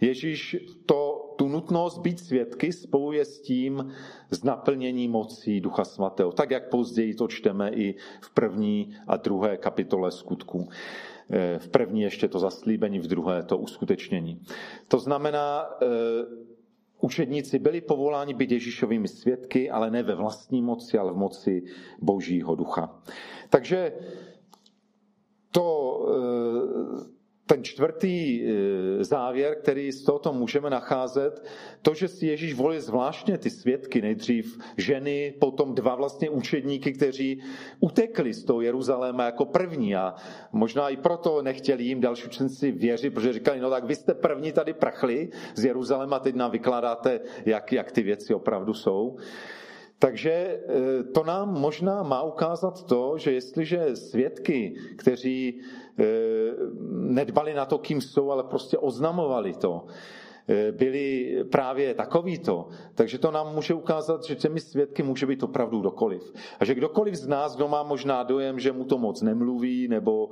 Ježíš 0.00 0.56
to, 0.86 1.34
tu 1.36 1.48
nutnost 1.48 1.98
být 1.98 2.20
svědky 2.20 2.72
spojuje 2.72 3.24
s 3.24 3.40
tím 3.40 3.92
z 4.30 4.44
naplnění 4.44 5.08
mocí 5.08 5.60
Ducha 5.60 5.84
Svatého, 5.84 6.32
tak 6.32 6.50
jak 6.50 6.68
později 6.68 7.14
to 7.14 7.28
čteme 7.28 7.70
i 7.70 7.94
v 8.20 8.34
první 8.34 8.96
a 9.06 9.16
druhé 9.16 9.56
kapitole 9.56 10.10
skutků. 10.10 10.68
Eh, 11.30 11.58
v 11.58 11.68
první 11.68 12.02
ještě 12.02 12.28
to 12.28 12.38
zaslíbení, 12.38 12.98
v 12.98 13.06
druhé 13.06 13.42
to 13.42 13.58
uskutečnění. 13.58 14.42
To 14.88 14.98
znamená, 14.98 15.66
eh, 15.82 15.86
učedníci 17.00 17.58
byli 17.58 17.80
povoláni 17.80 18.34
být 18.34 18.52
Ježíšovými 18.52 19.08
svědky, 19.08 19.70
ale 19.70 19.90
ne 19.90 20.02
ve 20.02 20.14
vlastní 20.14 20.62
moci, 20.62 20.98
ale 20.98 21.12
v 21.12 21.16
moci 21.16 21.62
Božího 22.00 22.54
ducha. 22.54 23.02
Takže 23.50 23.92
to 25.50 25.66
eh, 26.08 26.33
ten 27.46 27.64
čtvrtý 27.64 28.42
e, 28.42 29.04
závěr, 29.04 29.56
který 29.60 29.92
z 29.92 30.04
tohoto 30.04 30.32
můžeme 30.32 30.70
nacházet, 30.70 31.44
to, 31.82 31.94
že 31.94 32.08
si 32.08 32.26
Ježíš 32.26 32.54
volil 32.54 32.80
zvláštně 32.80 33.38
ty 33.38 33.50
svědky, 33.50 34.02
nejdřív 34.02 34.58
ženy, 34.76 35.34
potom 35.40 35.74
dva 35.74 35.94
vlastně 35.94 36.30
učedníky, 36.30 36.92
kteří 36.92 37.42
utekli 37.80 38.34
z 38.34 38.44
toho 38.44 38.60
Jeruzaléma 38.60 39.24
jako 39.24 39.44
první 39.44 39.96
a 39.96 40.14
možná 40.52 40.88
i 40.88 40.96
proto 40.96 41.42
nechtěli 41.42 41.84
jim 41.84 42.00
další 42.00 42.26
učenci 42.26 42.72
věřit, 42.72 43.10
protože 43.10 43.32
říkali, 43.32 43.60
no 43.60 43.70
tak 43.70 43.84
vy 43.84 43.94
jste 43.94 44.14
první 44.14 44.52
tady 44.52 44.72
prchli 44.72 45.28
z 45.54 45.64
Jeruzaléma, 45.64 46.18
teď 46.18 46.34
nám 46.34 46.50
vykládáte, 46.50 47.20
jak, 47.46 47.72
jak 47.72 47.92
ty 47.92 48.02
věci 48.02 48.34
opravdu 48.34 48.74
jsou. 48.74 49.16
Takže 49.98 50.30
e, 50.30 50.60
to 51.02 51.24
nám 51.24 51.60
možná 51.60 52.02
má 52.02 52.22
ukázat 52.22 52.86
to, 52.86 53.18
že 53.18 53.32
jestliže 53.32 53.96
svědky, 53.96 54.76
kteří 54.96 55.60
e, 55.98 56.04
nedbali 56.90 57.54
na 57.54 57.64
to, 57.64 57.78
kým 57.78 58.00
jsou, 58.00 58.30
ale 58.30 58.44
prostě 58.44 58.78
oznamovali 58.78 59.54
to, 59.54 59.86
byli 60.70 61.36
právě 61.52 61.94
takovýto, 61.94 62.68
takže 62.94 63.18
to 63.18 63.30
nám 63.30 63.54
může 63.54 63.74
ukázat, 63.74 64.24
že 64.24 64.34
těmi 64.34 64.60
svědky 64.60 65.02
může 65.02 65.26
být 65.26 65.42
opravdu 65.42 65.80
kdokoliv. 65.80 66.32
A 66.60 66.64
že 66.64 66.74
kdokoliv 66.74 67.14
z 67.14 67.26
nás, 67.26 67.56
kdo 67.56 67.68
má 67.68 67.82
možná 67.82 68.22
dojem, 68.22 68.60
že 68.60 68.72
mu 68.72 68.84
to 68.84 68.98
moc 68.98 69.22
nemluví, 69.22 69.88
nebo 69.88 70.30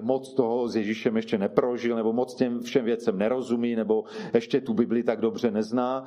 moc 0.00 0.34
toho 0.34 0.68
s 0.68 0.76
Ježíšem 0.76 1.16
ještě 1.16 1.38
neprožil, 1.38 1.96
nebo 1.96 2.12
moc 2.12 2.34
těm 2.34 2.60
všem 2.60 2.84
věcem 2.84 3.18
nerozumí, 3.18 3.76
nebo 3.76 4.04
ještě 4.34 4.60
tu 4.60 4.74
Bibli 4.74 5.02
tak 5.02 5.20
dobře 5.20 5.50
nezná, 5.50 6.06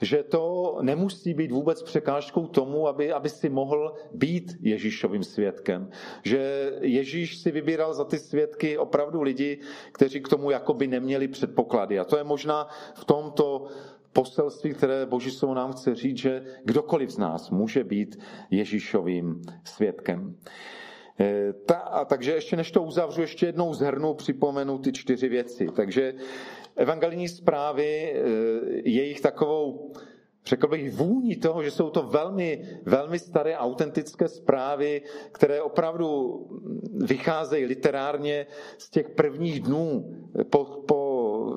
že 0.00 0.22
to 0.22 0.78
nemusí 0.82 1.34
být 1.34 1.50
vůbec 1.50 1.82
překážkou 1.82 2.46
tomu, 2.46 2.88
aby, 2.88 3.12
aby 3.12 3.28
si 3.28 3.48
mohl 3.48 3.94
být 4.14 4.56
Ježíšovým 4.60 5.24
svědkem. 5.24 5.90
Že 6.24 6.72
Ježíš 6.80 7.38
si 7.38 7.50
vybíral 7.50 7.94
za 7.94 8.04
ty 8.04 8.18
svědky 8.18 8.78
opravdu 8.78 9.22
lidi, 9.22 9.58
kteří 9.92 10.20
k 10.20 10.28
tomu 10.28 10.50
jakoby 10.50 10.86
neměli 10.86 11.28
předpoklady. 11.28 11.98
A 11.98 12.04
to 12.04 12.16
je 12.16 12.24
možná 12.24 12.68
v 12.94 13.04
tomto 13.04 13.66
poselství, 14.12 14.74
které 14.74 15.06
Boží 15.06 15.30
slovo 15.30 15.54
nám 15.54 15.72
chce 15.72 15.94
říct, 15.94 16.18
že 16.18 16.44
kdokoliv 16.64 17.10
z 17.10 17.18
nás 17.18 17.50
může 17.50 17.84
být 17.84 18.18
Ježíšovým 18.50 19.42
svědkem. 19.64 20.36
E, 21.20 21.52
ta, 21.52 21.74
a 21.74 22.04
takže 22.04 22.32
ještě 22.32 22.56
než 22.56 22.70
to 22.70 22.82
uzavřu, 22.82 23.20
ještě 23.20 23.46
jednou 23.46 23.74
zhrnu, 23.74 24.14
připomenu 24.14 24.78
ty 24.78 24.92
čtyři 24.92 25.28
věci. 25.28 25.66
Takže 25.76 26.14
evangelijní 26.76 27.28
zprávy, 27.28 28.14
eh, 28.14 28.20
jejich 28.84 29.20
takovou, 29.20 29.92
řekl 30.46 30.68
bych, 30.68 30.92
vůní 30.92 31.36
toho, 31.36 31.62
že 31.62 31.70
jsou 31.70 31.90
to 31.90 32.02
velmi, 32.02 32.80
velmi 32.84 33.18
staré 33.18 33.56
autentické 33.56 34.28
zprávy, 34.28 35.02
které 35.32 35.62
opravdu 35.62 36.10
vycházejí 36.92 37.64
literárně 37.64 38.46
z 38.78 38.90
těch 38.90 39.08
prvních 39.08 39.60
dnů, 39.60 40.14
po, 40.50 40.64
po 40.64 41.09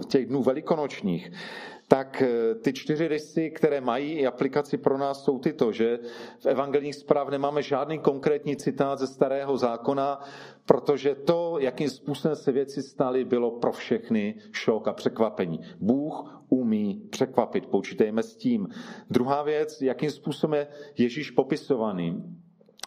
těch 0.08 0.26
dnů 0.26 0.44
velikonočních 0.44 1.32
tak 1.88 2.22
eh, 2.22 2.56
ty 2.56 2.74
čtyři 2.74 3.08
rysy, 3.08 3.52
které 3.52 3.82
mají 3.82 4.12
i 4.12 4.28
aplikaci 4.28 4.78
pro 4.78 4.98
nás, 4.98 5.24
jsou 5.24 5.40
tyto, 5.40 5.72
že 5.72 6.00
v 6.40 6.46
evangelních 6.46 6.96
zpráv 6.96 7.30
nemáme 7.30 7.62
žádný 7.62 8.00
konkrétní 8.00 8.56
citát 8.56 9.00
ze 9.00 9.08
starého 9.08 9.58
zákona, 9.58 10.20
protože 10.66 11.16
to, 11.16 11.58
jakým 11.60 11.90
způsobem 11.90 12.36
se 12.36 12.52
věci 12.52 12.84
staly, 12.84 13.26
bylo 13.26 13.52
pro 13.52 13.72
všechny 13.72 14.36
šok 14.52 14.88
a 14.88 14.94
překvapení. 14.94 15.60
Bůh 15.80 16.44
umí 16.50 17.02
překvapit, 17.10 17.66
počítejme 17.66 18.24
s 18.24 18.36
tím. 18.36 18.68
Druhá 19.10 19.44
věc, 19.44 19.82
jakým 19.82 20.12
způsobem 20.12 20.60
je 20.60 20.68
Ježíš 20.98 21.32
popisovaný 21.32 22.24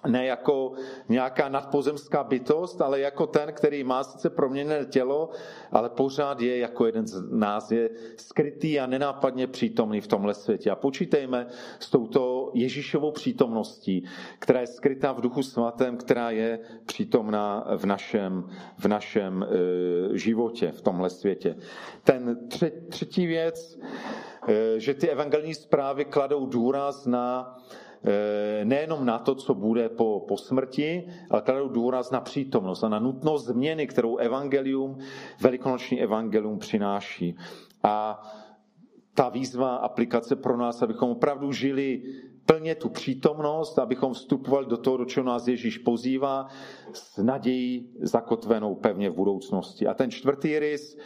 ne 0.06 0.26
jako 0.26 0.72
nějaká 1.08 1.48
nadpozemská 1.48 2.24
bytost, 2.24 2.80
ale 2.80 3.00
jako 3.00 3.26
ten, 3.26 3.52
který 3.52 3.84
má 3.84 4.04
sice 4.04 4.30
proměněné 4.30 4.84
tělo, 4.84 5.30
ale 5.72 5.90
pořád 5.90 6.40
je 6.40 6.58
jako 6.58 6.86
jeden 6.86 7.06
z 7.06 7.30
nás, 7.30 7.70
je 7.70 7.90
skrytý 8.16 8.80
a 8.80 8.86
nenápadně 8.86 9.46
přítomný 9.46 10.00
v 10.00 10.06
tomhle 10.06 10.34
světě. 10.34 10.70
A 10.70 10.76
počítejme 10.76 11.46
s 11.78 11.90
touto 11.90 12.50
Ježíšovou 12.54 13.12
přítomností, 13.12 14.04
která 14.38 14.60
je 14.60 14.66
skrytá 14.66 15.12
v 15.12 15.20
duchu 15.20 15.42
svatém, 15.42 15.96
která 15.96 16.30
je 16.30 16.58
přítomná 16.86 17.66
v 17.76 17.84
našem, 17.84 18.44
v 18.78 18.88
našem 18.88 19.42
e, 19.42 20.18
životě, 20.18 20.72
v 20.72 20.80
tomhle 20.80 21.10
světě. 21.10 21.56
Ten 22.04 22.48
třetí 22.88 23.26
věc, 23.26 23.78
e, 24.48 24.80
že 24.80 24.94
ty 24.94 25.08
evangelní 25.08 25.54
zprávy 25.54 26.04
kladou 26.04 26.46
důraz 26.46 27.06
na 27.06 27.56
nejenom 28.64 29.06
na 29.06 29.18
to, 29.18 29.34
co 29.34 29.54
bude 29.54 29.88
po, 29.88 30.24
po 30.28 30.36
smrti, 30.36 31.08
ale 31.30 31.42
kladou 31.42 31.68
důraz 31.68 32.10
na 32.10 32.20
přítomnost 32.20 32.84
a 32.84 32.88
na 32.88 32.98
nutnost 32.98 33.46
změny, 33.46 33.86
kterou 33.86 34.16
evangelium, 34.16 34.98
velikonoční 35.40 36.02
evangelium 36.02 36.58
přináší. 36.58 37.36
A 37.82 38.22
ta 39.14 39.28
výzva 39.28 39.76
aplikace 39.76 40.36
pro 40.36 40.56
nás, 40.56 40.82
abychom 40.82 41.10
opravdu 41.10 41.52
žili 41.52 42.02
plně 42.46 42.74
tu 42.74 42.88
přítomnost, 42.88 43.78
abychom 43.78 44.12
vstupovali 44.12 44.66
do 44.66 44.76
toho, 44.76 44.96
do 44.96 45.04
čeho 45.04 45.26
nás 45.26 45.48
Ježíš 45.48 45.78
pozývá, 45.78 46.46
s 46.92 47.22
nadějí 47.22 47.90
zakotvenou 48.00 48.74
pevně 48.74 49.10
v 49.10 49.14
budoucnosti. 49.14 49.86
A 49.86 49.94
ten 49.94 50.10
čtvrtý 50.10 50.58
rys, 50.58 50.98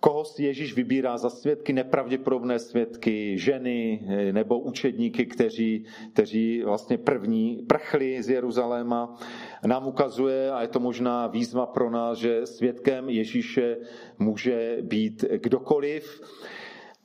Koho 0.00 0.24
si 0.24 0.44
Ježíš 0.44 0.74
vybírá 0.74 1.18
za 1.18 1.30
svědky, 1.30 1.72
nepravděpodobné 1.72 2.58
svědky, 2.58 3.38
ženy 3.38 4.02
eh, 4.06 4.32
nebo 4.32 4.58
učedníky, 4.58 5.26
kteří, 5.26 5.84
kteří 6.12 6.62
vlastně 6.62 6.98
první 6.98 7.64
prchli 7.68 8.22
z 8.22 8.28
Jeruzaléma. 8.28 9.18
Nám 9.66 9.86
ukazuje, 9.86 10.50
a 10.50 10.62
je 10.62 10.68
to 10.68 10.80
možná 10.80 11.26
výzva 11.26 11.66
pro 11.66 11.90
nás, 11.90 12.18
že 12.18 12.46
svědkem 12.46 13.08
Ježíše 13.08 13.76
může 14.18 14.78
být 14.82 15.24
kdokoliv. 15.42 16.20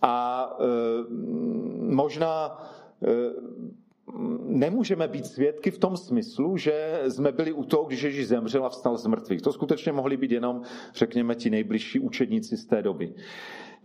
A 0.04 0.50
e, 0.60 0.66
možná 1.94 2.62
e, 3.02 3.08
nemůžeme 4.44 5.08
být 5.08 5.26
svědky 5.26 5.72
v 5.72 5.78
tom 5.78 5.98
smyslu, 5.98 6.58
že 6.58 7.02
jsme 7.08 7.32
byli 7.32 7.52
u 7.54 7.64
toho, 7.64 7.84
když 7.84 8.02
Ježíš 8.02 8.28
zemřel 8.28 8.66
a 8.66 8.70
vstal 8.70 8.98
z 8.98 9.08
mrtvých. 9.08 9.42
To 9.42 9.54
skutečně 9.54 9.92
mohli 9.92 10.18
být 10.18 10.32
jenom, 10.32 10.62
řekněme, 10.96 11.36
ti 11.36 11.50
nejbližší 11.50 12.00
učedníci 12.00 12.58
z 12.58 12.66
té 12.66 12.82
doby. 12.82 13.14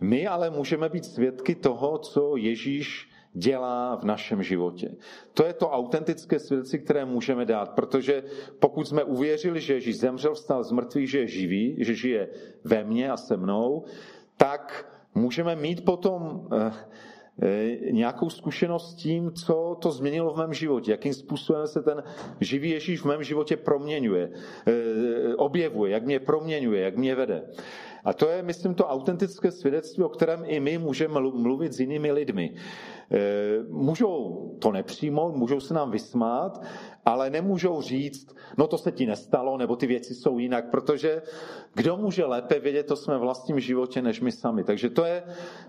My 0.01 0.27
ale 0.27 0.49
můžeme 0.49 0.89
být 0.89 1.05
svědky 1.05 1.55
toho, 1.55 1.97
co 1.97 2.35
Ježíš 2.37 3.09
dělá 3.33 3.95
v 3.95 4.03
našem 4.03 4.43
životě. 4.43 4.95
To 5.33 5.45
je 5.45 5.53
to 5.53 5.69
autentické 5.69 6.39
svědectví, 6.39 6.79
které 6.79 7.05
můžeme 7.05 7.45
dát, 7.45 7.69
protože 7.69 8.23
pokud 8.59 8.87
jsme 8.87 9.03
uvěřili, 9.03 9.61
že 9.61 9.73
Ježíš 9.73 9.97
zemřel, 9.97 10.33
vstal 10.33 10.63
z 10.63 10.71
mrtvých, 10.71 11.09
že 11.09 11.19
je 11.19 11.27
živý, 11.27 11.75
že 11.79 11.95
žije 11.95 12.29
ve 12.63 12.83
mně 12.83 13.11
a 13.11 13.17
se 13.17 13.37
mnou, 13.37 13.83
tak 14.37 14.85
můžeme 15.15 15.55
mít 15.55 15.85
potom 15.85 16.47
eh, 16.53 16.71
nějakou 17.91 18.29
zkušenost 18.29 18.91
s 18.91 18.95
tím, 18.95 19.31
co 19.31 19.77
to 19.81 19.91
změnilo 19.91 20.33
v 20.33 20.37
mém 20.37 20.53
životě, 20.53 20.91
jakým 20.91 21.13
způsobem 21.13 21.67
se 21.67 21.81
ten 21.81 22.03
živý 22.41 22.69
Ježíš 22.69 23.01
v 23.01 23.05
mém 23.05 23.23
životě 23.23 23.57
proměňuje, 23.57 24.29
eh, 24.67 25.35
objevuje, 25.35 25.91
jak 25.91 26.05
mě 26.05 26.19
proměňuje, 26.19 26.81
jak 26.81 26.95
mě 26.95 27.15
vede. 27.15 27.43
A 28.03 28.13
to 28.13 28.29
je, 28.29 28.43
myslím, 28.43 28.75
to 28.75 28.87
autentické 28.87 29.51
svědectví, 29.51 30.03
o 30.03 30.09
kterém 30.09 30.43
i 30.45 30.59
my 30.59 30.77
můžeme 30.77 31.19
mluvit 31.19 31.73
s 31.73 31.79
jinými 31.79 32.11
lidmi. 32.11 32.53
Eh, 33.11 33.17
můžou 33.69 34.55
to 34.59 34.71
nepřijmout, 34.71 35.35
můžou 35.35 35.59
se 35.59 35.73
nám 35.73 35.91
vysmát, 35.91 36.61
ale 37.05 37.29
nemůžou 37.29 37.81
říct, 37.81 38.35
no 38.57 38.67
to 38.67 38.77
se 38.77 38.91
ti 38.91 39.05
nestalo, 39.05 39.57
nebo 39.57 39.75
ty 39.75 39.87
věci 39.87 40.15
jsou 40.15 40.39
jinak, 40.39 40.69
protože 40.69 41.21
kdo 41.73 41.97
může 41.97 42.25
lépe 42.25 42.59
vědět 42.59 42.85
to 42.85 42.95
jsme 42.95 43.17
vlastním 43.17 43.59
životě, 43.59 44.01
než 44.01 44.21
my 44.21 44.31
sami. 44.31 44.63
Takže 44.63 44.89
to 44.89 45.05
je 45.05 45.23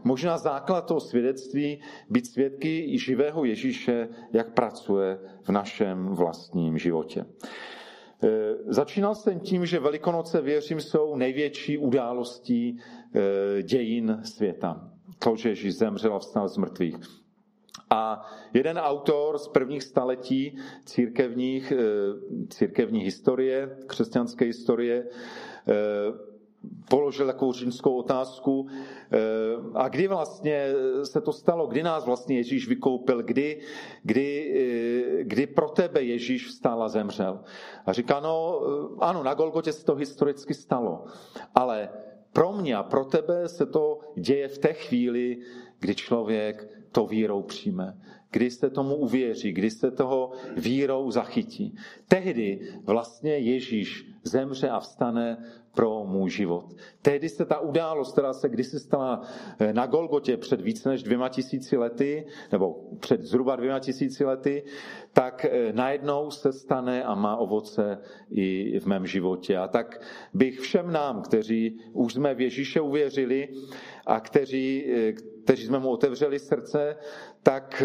možná 0.04 0.38
základ 0.38 0.86
toho 0.86 1.00
svědectví, 1.00 1.80
být 2.10 2.26
svědky 2.26 2.98
živého 2.98 3.44
Ježíše, 3.44 4.08
jak 4.32 4.54
pracuje 4.54 5.18
v 5.42 5.48
našem 5.48 6.08
vlastním 6.08 6.78
životě. 6.78 7.24
Eh, 8.22 8.28
začínal 8.66 9.14
jsem 9.14 9.40
tím, 9.40 9.66
že 9.66 9.78
Velikonoce, 9.78 10.40
věřím, 10.40 10.80
jsou 10.80 11.16
největší 11.16 11.78
událostí 11.78 12.78
eh, 13.14 13.62
dějin 13.62 14.20
světa. 14.24 14.90
To, 15.18 15.36
že 15.36 15.48
Ježíš 15.48 15.74
zemřel 15.74 16.14
a 16.14 16.18
vstal 16.18 16.48
z 16.48 16.56
mrtvých. 16.56 16.96
A 17.90 18.26
jeden 18.54 18.78
autor 18.78 19.38
z 19.38 19.48
prvních 19.48 19.82
staletí 19.82 20.58
církevních, 20.84 21.72
eh, 21.72 21.76
církevní 22.48 23.00
historie, 23.00 23.78
křesťanské 23.86 24.44
historie, 24.44 25.06
položil 26.88 27.26
takovou 27.26 27.52
římskou 27.52 27.96
otázku, 27.96 28.66
eh, 28.68 29.18
a 29.74 29.88
kdy 29.88 30.08
vlastně 30.08 30.66
se 31.04 31.20
to 31.20 31.32
stalo, 31.32 31.66
kdy 31.66 31.82
nás 31.82 32.06
vlastně 32.06 32.36
Ježíš 32.36 32.68
vykoupil, 32.68 33.22
kdy, 33.22 33.60
kdy, 34.02 34.30
kdy 35.22 35.46
pro 35.46 35.68
tebe 35.68 36.02
Ježíš 36.02 36.46
vstal 36.46 36.82
a 36.82 36.88
zemřel. 36.88 37.40
A 37.86 37.92
říká, 37.92 38.20
no 38.20 38.60
ano, 38.98 39.22
na 39.22 39.34
Golgotě 39.34 39.72
se 39.72 39.84
to 39.84 39.94
historicky 39.94 40.54
stalo, 40.54 41.04
ale 41.54 41.88
pro 42.32 42.52
mě 42.52 42.76
a 42.76 42.82
pro 42.82 43.04
tebe 43.04 43.48
se 43.48 43.66
to 43.66 44.00
děje 44.16 44.48
v 44.48 44.58
té 44.58 44.72
chvíli, 44.72 45.38
kdy 45.80 45.94
člověk 45.94 46.68
to 46.92 47.06
vírou 47.06 47.42
přijme, 47.42 47.98
kdy 48.30 48.50
se 48.50 48.70
tomu 48.70 48.96
uvěří, 48.96 49.52
kdy 49.52 49.70
se 49.70 49.90
toho 49.90 50.32
vírou 50.56 51.10
zachytí. 51.10 51.76
Tehdy 52.08 52.60
vlastně 52.84 53.38
Ježíš 53.38 54.06
zemře 54.22 54.68
a 54.68 54.80
vstane 54.80 55.44
pro 55.74 56.04
můj 56.04 56.30
život. 56.30 56.64
Tehdy 57.02 57.28
se 57.28 57.44
ta 57.44 57.60
událost, 57.60 58.12
která 58.12 58.32
se 58.32 58.48
kdysi 58.48 58.80
stala 58.80 59.22
eh, 59.58 59.72
na 59.72 59.86
Golgotě 59.86 60.36
před 60.36 60.60
více 60.60 60.88
než 60.88 61.02
dvěma 61.02 61.28
tisíci 61.28 61.76
lety, 61.76 62.26
nebo 62.52 62.76
před 63.00 63.22
zhruba 63.22 63.56
dvěma 63.56 63.78
tisíci 63.78 64.24
lety, 64.24 64.62
tak 65.12 65.44
eh, 65.44 65.72
najednou 65.72 66.30
se 66.30 66.52
stane 66.52 67.04
a 67.04 67.14
má 67.14 67.36
ovoce 67.36 67.98
i 68.30 68.78
v 68.80 68.86
mém 68.86 69.06
životě. 69.06 69.58
A 69.58 69.68
tak 69.68 70.00
bych 70.34 70.60
všem 70.60 70.92
nám, 70.92 71.22
kteří 71.22 71.80
už 71.92 72.14
jsme 72.14 72.34
v 72.34 72.40
Ježíše 72.40 72.80
uvěřili 72.80 73.48
a 74.06 74.20
kteří, 74.20 74.92
eh, 74.92 75.12
kteří 75.44 75.66
jsme 75.66 75.78
mu 75.78 75.88
otevřeli 75.90 76.38
srdce, 76.38 76.96
tak 77.42 77.82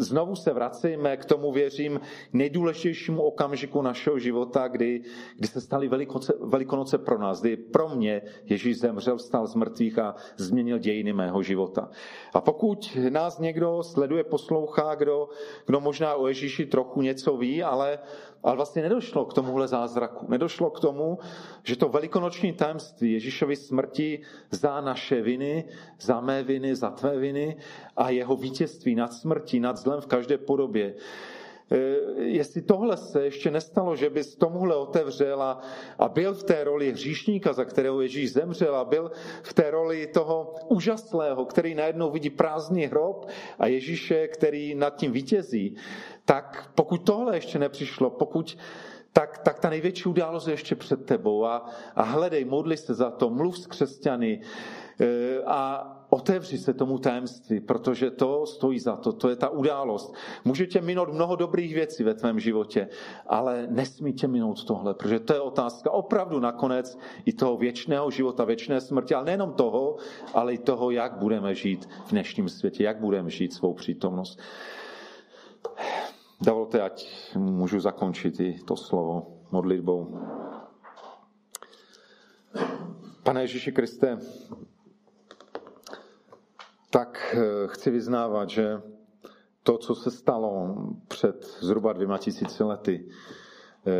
znovu 0.00 0.36
se 0.36 0.52
vracejme 0.52 1.16
k 1.16 1.24
tomu, 1.24 1.52
věřím, 1.52 2.00
nejdůležitějšímu 2.32 3.22
okamžiku 3.22 3.82
našeho 3.82 4.18
života, 4.18 4.68
kdy, 4.68 5.02
kdy 5.36 5.48
se 5.48 5.60
staly 5.60 5.88
velikonoce, 5.88 6.34
velikonoce 6.40 6.98
pro 6.98 7.18
nás, 7.18 7.40
kdy 7.40 7.56
pro 7.56 7.88
mě 7.88 8.22
Ježíš 8.44 8.78
zemřel, 8.78 9.16
vstal 9.16 9.46
z 9.46 9.54
mrtvých 9.54 9.98
a 9.98 10.14
změnil 10.36 10.78
dějiny 10.78 11.12
mého 11.12 11.42
života. 11.42 11.90
A 12.34 12.40
pokud 12.40 12.96
nás 13.10 13.38
někdo 13.38 13.82
sleduje, 13.82 14.24
poslouchá, 14.24 14.94
kdo, 14.94 15.28
kdo 15.66 15.80
možná 15.80 16.14
o 16.14 16.28
Ježíši 16.28 16.66
trochu 16.66 17.02
něco 17.02 17.36
ví, 17.36 17.62
ale 17.62 17.98
ale 18.42 18.56
vlastně 18.56 18.82
nedošlo 18.82 19.24
k 19.24 19.34
tomuhle 19.34 19.68
zázraku. 19.68 20.26
Nedošlo 20.28 20.70
k 20.70 20.80
tomu, 20.80 21.18
že 21.62 21.76
to 21.76 21.88
velikonoční 21.88 22.52
tajemství 22.52 23.12
Ježíšovy 23.12 23.56
smrti 23.56 24.20
za 24.50 24.80
naše 24.80 25.22
viny, 25.22 25.64
za 26.00 26.20
mé 26.20 26.42
viny, 26.42 26.76
za 26.76 26.90
tvé 26.90 27.18
viny 27.18 27.56
a 27.96 28.10
jeho 28.10 28.36
vítězství 28.36 28.94
nad 28.94 29.12
smrtí, 29.12 29.60
nad 29.60 29.76
zlem 29.76 30.00
v 30.00 30.06
každé 30.06 30.38
podobě, 30.38 30.94
e, 31.70 31.76
jestli 32.22 32.62
tohle 32.62 32.96
se 32.96 33.24
ještě 33.24 33.50
nestalo, 33.50 33.96
že 33.96 34.10
bys 34.10 34.36
tomuhle 34.36 34.76
otevřel 34.76 35.42
a, 35.42 35.60
byl 36.08 36.34
v 36.34 36.42
té 36.42 36.64
roli 36.64 36.92
hříšníka, 36.92 37.52
za 37.52 37.64
kterého 37.64 38.00
Ježíš 38.00 38.32
zemřel 38.32 38.76
a 38.76 38.84
byl 38.84 39.10
v 39.42 39.52
té 39.52 39.70
roli 39.70 40.06
toho 40.06 40.54
úžasného, 40.68 41.44
který 41.44 41.74
najednou 41.74 42.10
vidí 42.10 42.30
prázdný 42.30 42.86
hrob 42.86 43.28
a 43.58 43.66
Ježíše, 43.66 44.28
který 44.28 44.74
nad 44.74 44.96
tím 44.96 45.12
vítězí, 45.12 45.76
tak 46.30 46.70
pokud 46.74 46.98
tohle 46.98 47.36
ještě 47.36 47.58
nepřišlo, 47.58 48.10
pokud 48.10 48.58
tak, 49.12 49.38
tak 49.38 49.58
ta 49.58 49.70
největší 49.70 50.08
událost 50.08 50.46
je 50.46 50.52
ještě 50.52 50.74
před 50.74 51.06
tebou 51.06 51.44
a, 51.44 51.66
a 51.96 52.02
hledej, 52.02 52.44
modli 52.44 52.76
se 52.76 52.94
za 52.94 53.10
to, 53.10 53.30
mluv 53.30 53.58
s 53.58 53.66
křesťany 53.66 54.40
e, 55.00 55.42
a 55.46 55.90
otevři 56.10 56.58
se 56.58 56.74
tomu 56.74 56.98
tajemství, 56.98 57.60
protože 57.60 58.10
to 58.10 58.46
stojí 58.46 58.78
za 58.78 58.96
to, 58.96 59.12
to 59.12 59.28
je 59.28 59.36
ta 59.36 59.48
událost. 59.48 60.14
Může 60.44 60.66
tě 60.66 60.80
minout 60.80 61.08
mnoho 61.12 61.36
dobrých 61.36 61.74
věcí 61.74 62.04
ve 62.04 62.14
tvém 62.14 62.40
životě, 62.40 62.88
ale 63.26 63.66
nesmí 63.70 64.12
tě 64.12 64.28
minout 64.28 64.64
tohle, 64.64 64.94
protože 64.94 65.20
to 65.20 65.34
je 65.34 65.40
otázka 65.40 65.90
opravdu 65.90 66.40
nakonec 66.40 66.98
i 67.24 67.32
toho 67.32 67.56
věčného 67.56 68.10
života, 68.10 68.44
věčné 68.44 68.80
smrti, 68.80 69.14
ale 69.14 69.24
nejenom 69.24 69.52
toho, 69.52 69.96
ale 70.34 70.54
i 70.54 70.58
toho, 70.58 70.90
jak 70.90 71.18
budeme 71.18 71.54
žít 71.54 71.88
v 72.06 72.10
dnešním 72.10 72.48
světě, 72.48 72.84
jak 72.84 73.00
budeme 73.00 73.30
žít 73.30 73.52
svou 73.52 73.74
přítomnost. 73.74 74.38
Dovolte, 76.42 76.82
ať 76.82 77.06
můžu 77.36 77.80
zakončit 77.80 78.40
i 78.40 78.58
to 78.64 78.76
slovo 78.76 79.26
modlitbou. 79.50 80.18
Pane 83.22 83.40
Ježíši 83.42 83.72
Kriste, 83.72 84.18
tak 86.90 87.36
eh, 87.38 87.68
chci 87.68 87.90
vyznávat, 87.90 88.50
že 88.50 88.82
to, 89.62 89.78
co 89.78 89.94
se 89.94 90.10
stalo 90.10 90.76
před 91.08 91.44
zhruba 91.60 91.92
dvěma 91.92 92.18
tisíci 92.18 92.64
lety, 92.64 93.08
eh, 93.86 93.90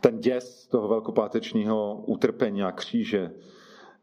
ten 0.00 0.20
děs 0.20 0.66
toho 0.66 0.88
velkopátečního 0.88 2.02
utrpení 2.06 2.62
a 2.62 2.72
kříže, 2.72 3.34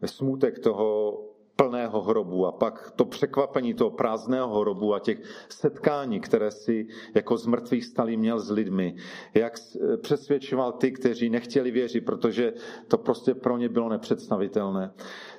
smutek 0.06 0.60
toho 0.60 1.18
plného 1.62 2.02
hrobu. 2.02 2.46
A 2.46 2.52
pak 2.52 2.92
to 2.96 3.06
překvapení 3.06 3.74
toho 3.74 3.90
prázdného 3.92 4.60
hrobu 4.60 4.94
a 4.94 5.00
těch 5.00 5.22
setkání, 5.50 6.20
které 6.20 6.52
si 6.52 6.88
jako 7.16 7.38
z 7.38 7.46
mrtvých 7.48 7.86
stali 7.86 8.18
měl 8.18 8.40
s 8.40 8.50
lidmi, 8.52 8.96
jak 9.34 9.54
přesvědčoval 10.02 10.72
ty, 10.72 10.92
kteří 10.92 11.30
nechtěli 11.30 11.72
věřit, 11.72 12.02
protože 12.02 12.54
to 12.88 12.98
prostě 12.98 13.34
pro 13.34 13.58
ně 13.58 13.70
bylo 13.70 13.90
nepředstavitelné 13.90 14.92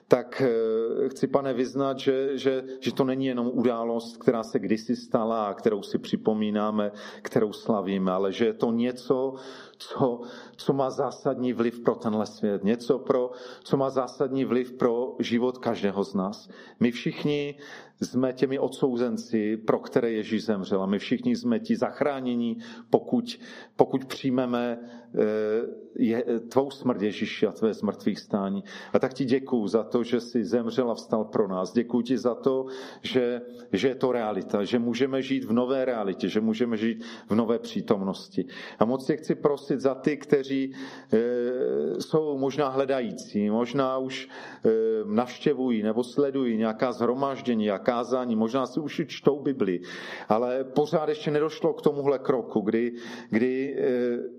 tak 0.08 0.42
eh, 0.42 1.08
chci, 1.08 1.26
pane, 1.26 1.54
vyznat, 1.54 1.98
že, 1.98 2.38
že, 2.38 2.64
že 2.80 2.94
to 2.94 3.04
není 3.04 3.26
jenom 3.26 3.50
událost, 3.52 4.16
která 4.16 4.42
se 4.42 4.58
kdysi 4.58 4.96
stala 4.96 5.46
a 5.46 5.54
kterou 5.54 5.82
si 5.82 5.98
připomínáme, 5.98 6.92
kterou 7.22 7.52
slavíme, 7.52 8.12
ale 8.12 8.32
že 8.32 8.44
je 8.46 8.52
to 8.52 8.72
něco, 8.72 9.34
co, 9.78 10.20
co 10.56 10.72
má 10.72 10.90
zásadní 10.90 11.52
vliv 11.52 11.80
pro 11.80 11.94
tenhle 11.94 12.26
svět, 12.26 12.64
něco, 12.64 12.98
pro, 12.98 13.30
co 13.64 13.76
má 13.76 13.90
zásadní 13.90 14.44
vliv 14.44 14.72
pro 14.72 15.16
život 15.18 15.58
každého 15.58 16.04
z 16.04 16.14
nás. 16.14 16.48
My 16.80 16.90
všichni 16.90 17.54
jsme 18.02 18.32
těmi 18.32 18.58
odsouzenci, 18.58 19.56
pro 19.56 19.78
které 19.78 20.10
Ježíš 20.12 20.44
zemřel. 20.44 20.82
A 20.82 20.86
my 20.86 20.98
všichni 20.98 21.36
jsme 21.36 21.58
ti 21.60 21.76
zachránění, 21.76 22.58
pokud, 22.90 23.38
pokud 23.76 24.04
přijmeme 24.04 24.78
eh, 25.14 25.82
je, 25.98 26.24
tvou 26.48 26.70
smrt 26.70 27.02
Ježíši 27.02 27.46
a 27.46 27.52
tvé 27.52 27.74
zmrtvých 27.74 28.18
stání. 28.18 28.64
A 28.92 28.98
tak 28.98 29.14
ti 29.14 29.24
děkuju 29.24 29.68
za 29.68 29.82
to, 29.84 30.04
že 30.04 30.20
jsi 30.20 30.44
zemřel 30.44 30.90
a 30.90 30.94
vstal 30.94 31.24
pro 31.24 31.48
nás. 31.48 31.72
Děkuji 31.72 32.02
ti 32.02 32.18
za 32.18 32.34
to, 32.34 32.66
že, 33.02 33.40
že 33.72 33.88
je 33.88 33.94
to 33.94 34.12
realita, 34.12 34.64
že 34.64 34.78
můžeme 34.78 35.22
žít 35.22 35.44
v 35.44 35.52
nové 35.52 35.84
realitě, 35.84 36.28
že 36.28 36.40
můžeme 36.40 36.76
žít 36.76 37.04
v 37.28 37.34
nové 37.34 37.58
přítomnosti. 37.58 38.44
A 38.78 38.84
moc 38.84 39.06
tě 39.06 39.16
chci 39.16 39.34
prosit 39.34 39.80
za 39.80 39.94
ty, 39.94 40.16
kteří 40.16 40.74
e, 41.12 42.00
jsou 42.00 42.38
možná 42.38 42.68
hledající, 42.68 43.50
možná 43.50 43.98
už 43.98 44.28
e, 44.64 44.70
navštěvují 45.04 45.82
nebo 45.82 46.04
sledují 46.04 46.56
nějaká 46.56 46.92
zhromaždění, 46.92 47.64
jaká 47.64 47.91
kázání, 47.92 48.36
možná 48.36 48.66
si 48.66 48.80
už 48.80 49.02
čtou 49.06 49.40
Bibli, 49.40 49.80
ale 50.28 50.64
pořád 50.64 51.08
ještě 51.08 51.30
nedošlo 51.30 51.74
k 51.74 51.82
tomuhle 51.82 52.18
kroku, 52.18 52.60
kdy, 52.60 52.92
kdy 53.30 53.52
e, 53.52 53.82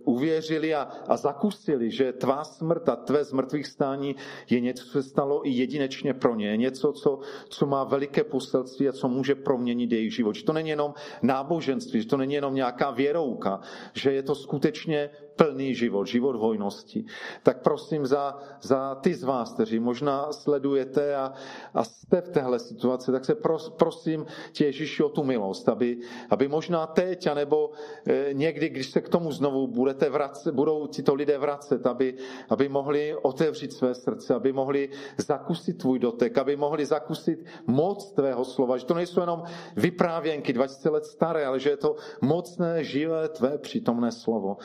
uvěřili 0.06 0.74
a, 0.74 0.82
a 1.08 1.18
zakusili, 1.18 1.92
že 1.92 2.14
tvá 2.14 2.44
smrt 2.44 2.90
a 2.90 2.96
tvé 2.96 3.24
zmrtvých 3.24 3.68
stání 3.68 4.16
je 4.50 4.60
něco, 4.60 4.86
co 4.86 4.92
se 4.92 5.04
stalo 5.04 5.46
i 5.48 5.50
jedinečně 5.50 6.14
pro 6.14 6.36
ně, 6.36 6.58
něco, 6.58 6.92
co, 6.94 7.20
co 7.50 7.66
má 7.66 7.84
veliké 7.84 8.24
poselství 8.24 8.90
a 8.90 8.98
co 8.98 9.08
může 9.08 9.36
proměnit 9.36 9.92
jejich 9.92 10.16
život. 10.16 10.34
Že 10.34 10.50
to 10.50 10.54
není 10.54 10.70
jenom 10.70 10.94
náboženství, 11.22 12.02
že 12.02 12.08
to 12.08 12.18
není 12.18 12.34
jenom 12.34 12.56
nějaká 12.56 12.92
věrouka, 12.92 13.62
že 13.94 14.12
je 14.18 14.24
to 14.24 14.36
skutečně 14.36 15.10
plný 15.36 15.76
život, 15.76 16.06
život 16.06 16.36
hojnosti. 16.36 17.06
Tak 17.44 17.62
prosím 17.62 18.06
za, 18.06 18.38
za 18.62 18.96
ty 18.96 19.14
z 19.14 19.24
vás, 19.24 19.54
kteří 19.54 19.80
možná 19.80 20.32
sledujete 20.32 21.16
a, 21.16 21.34
a 21.74 21.84
jste 21.84 22.22
v 22.22 22.30
téhle 22.30 22.60
situaci, 22.60 23.12
tak 23.12 23.26
se 23.26 23.36
pros, 23.36 23.70
prosím 23.70 24.26
tě 24.52 24.66
Ježíši 24.66 25.04
o 25.04 25.10
tu 25.10 25.24
milost, 25.24 25.70
aby, 25.70 25.98
aby 26.30 26.48
možná 26.48 26.88
teď, 26.88 27.28
anebo 27.28 27.72
e, 28.08 28.34
někdy, 28.34 28.70
když 28.70 28.90
se 28.90 29.02
k 29.02 29.10
tomu 29.10 29.32
znovu 29.32 29.68
budete 29.68 30.10
vracet, 30.10 30.56
budou 30.56 30.88
tito 30.88 31.14
lidé 31.14 31.38
vracet, 31.38 31.88
aby, 31.88 32.16
aby 32.50 32.70
mohli 32.70 33.16
otevřít 33.22 33.74
své 33.74 33.96
srdce, 33.96 34.34
aby 34.34 34.54
mohli 34.54 34.90
zakusit 35.18 35.78
tvůj 35.78 36.00
dotek, 36.00 36.38
aby 36.38 36.56
mohli 36.56 36.86
zakusit 36.86 37.46
moc 37.68 38.12
tvého 38.12 38.46
slova, 38.46 38.78
že 38.78 38.86
to 38.86 38.94
nejsou 38.94 39.20
jenom 39.20 39.44
vyprávěnky 39.76 40.54
20 40.54 40.90
let 40.90 41.06
staré, 41.06 41.46
ale 41.46 41.60
že 41.60 41.70
je 41.70 41.78
to 41.78 41.96
mocné, 42.22 42.84
živé 42.84 43.30
tvé 43.30 43.58
přítomné 43.58 44.12
slovo. 44.12 44.58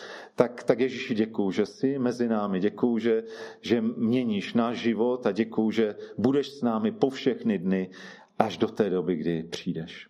Tak, 0.59 0.67
tak 0.67 0.81
Ježíši 0.81 1.15
děkuju, 1.15 1.51
že 1.51 1.67
jsi 1.67 1.99
mezi 1.99 2.29
námi, 2.29 2.61
děkuju, 2.61 2.99
že, 2.99 3.23
že 3.61 3.81
měníš 3.81 4.55
náš 4.55 4.79
život 4.79 5.27
a 5.27 5.33
děkuju, 5.33 5.71
že 5.71 5.95
budeš 6.19 6.49
s 6.49 6.63
námi 6.63 6.93
po 6.93 7.11
všechny 7.11 7.59
dny 7.59 7.91
až 8.39 8.59
do 8.59 8.69
té 8.69 8.91
doby, 8.91 9.17
kdy 9.17 9.43
přijdeš. 9.43 10.09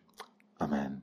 Amen. 0.60 1.00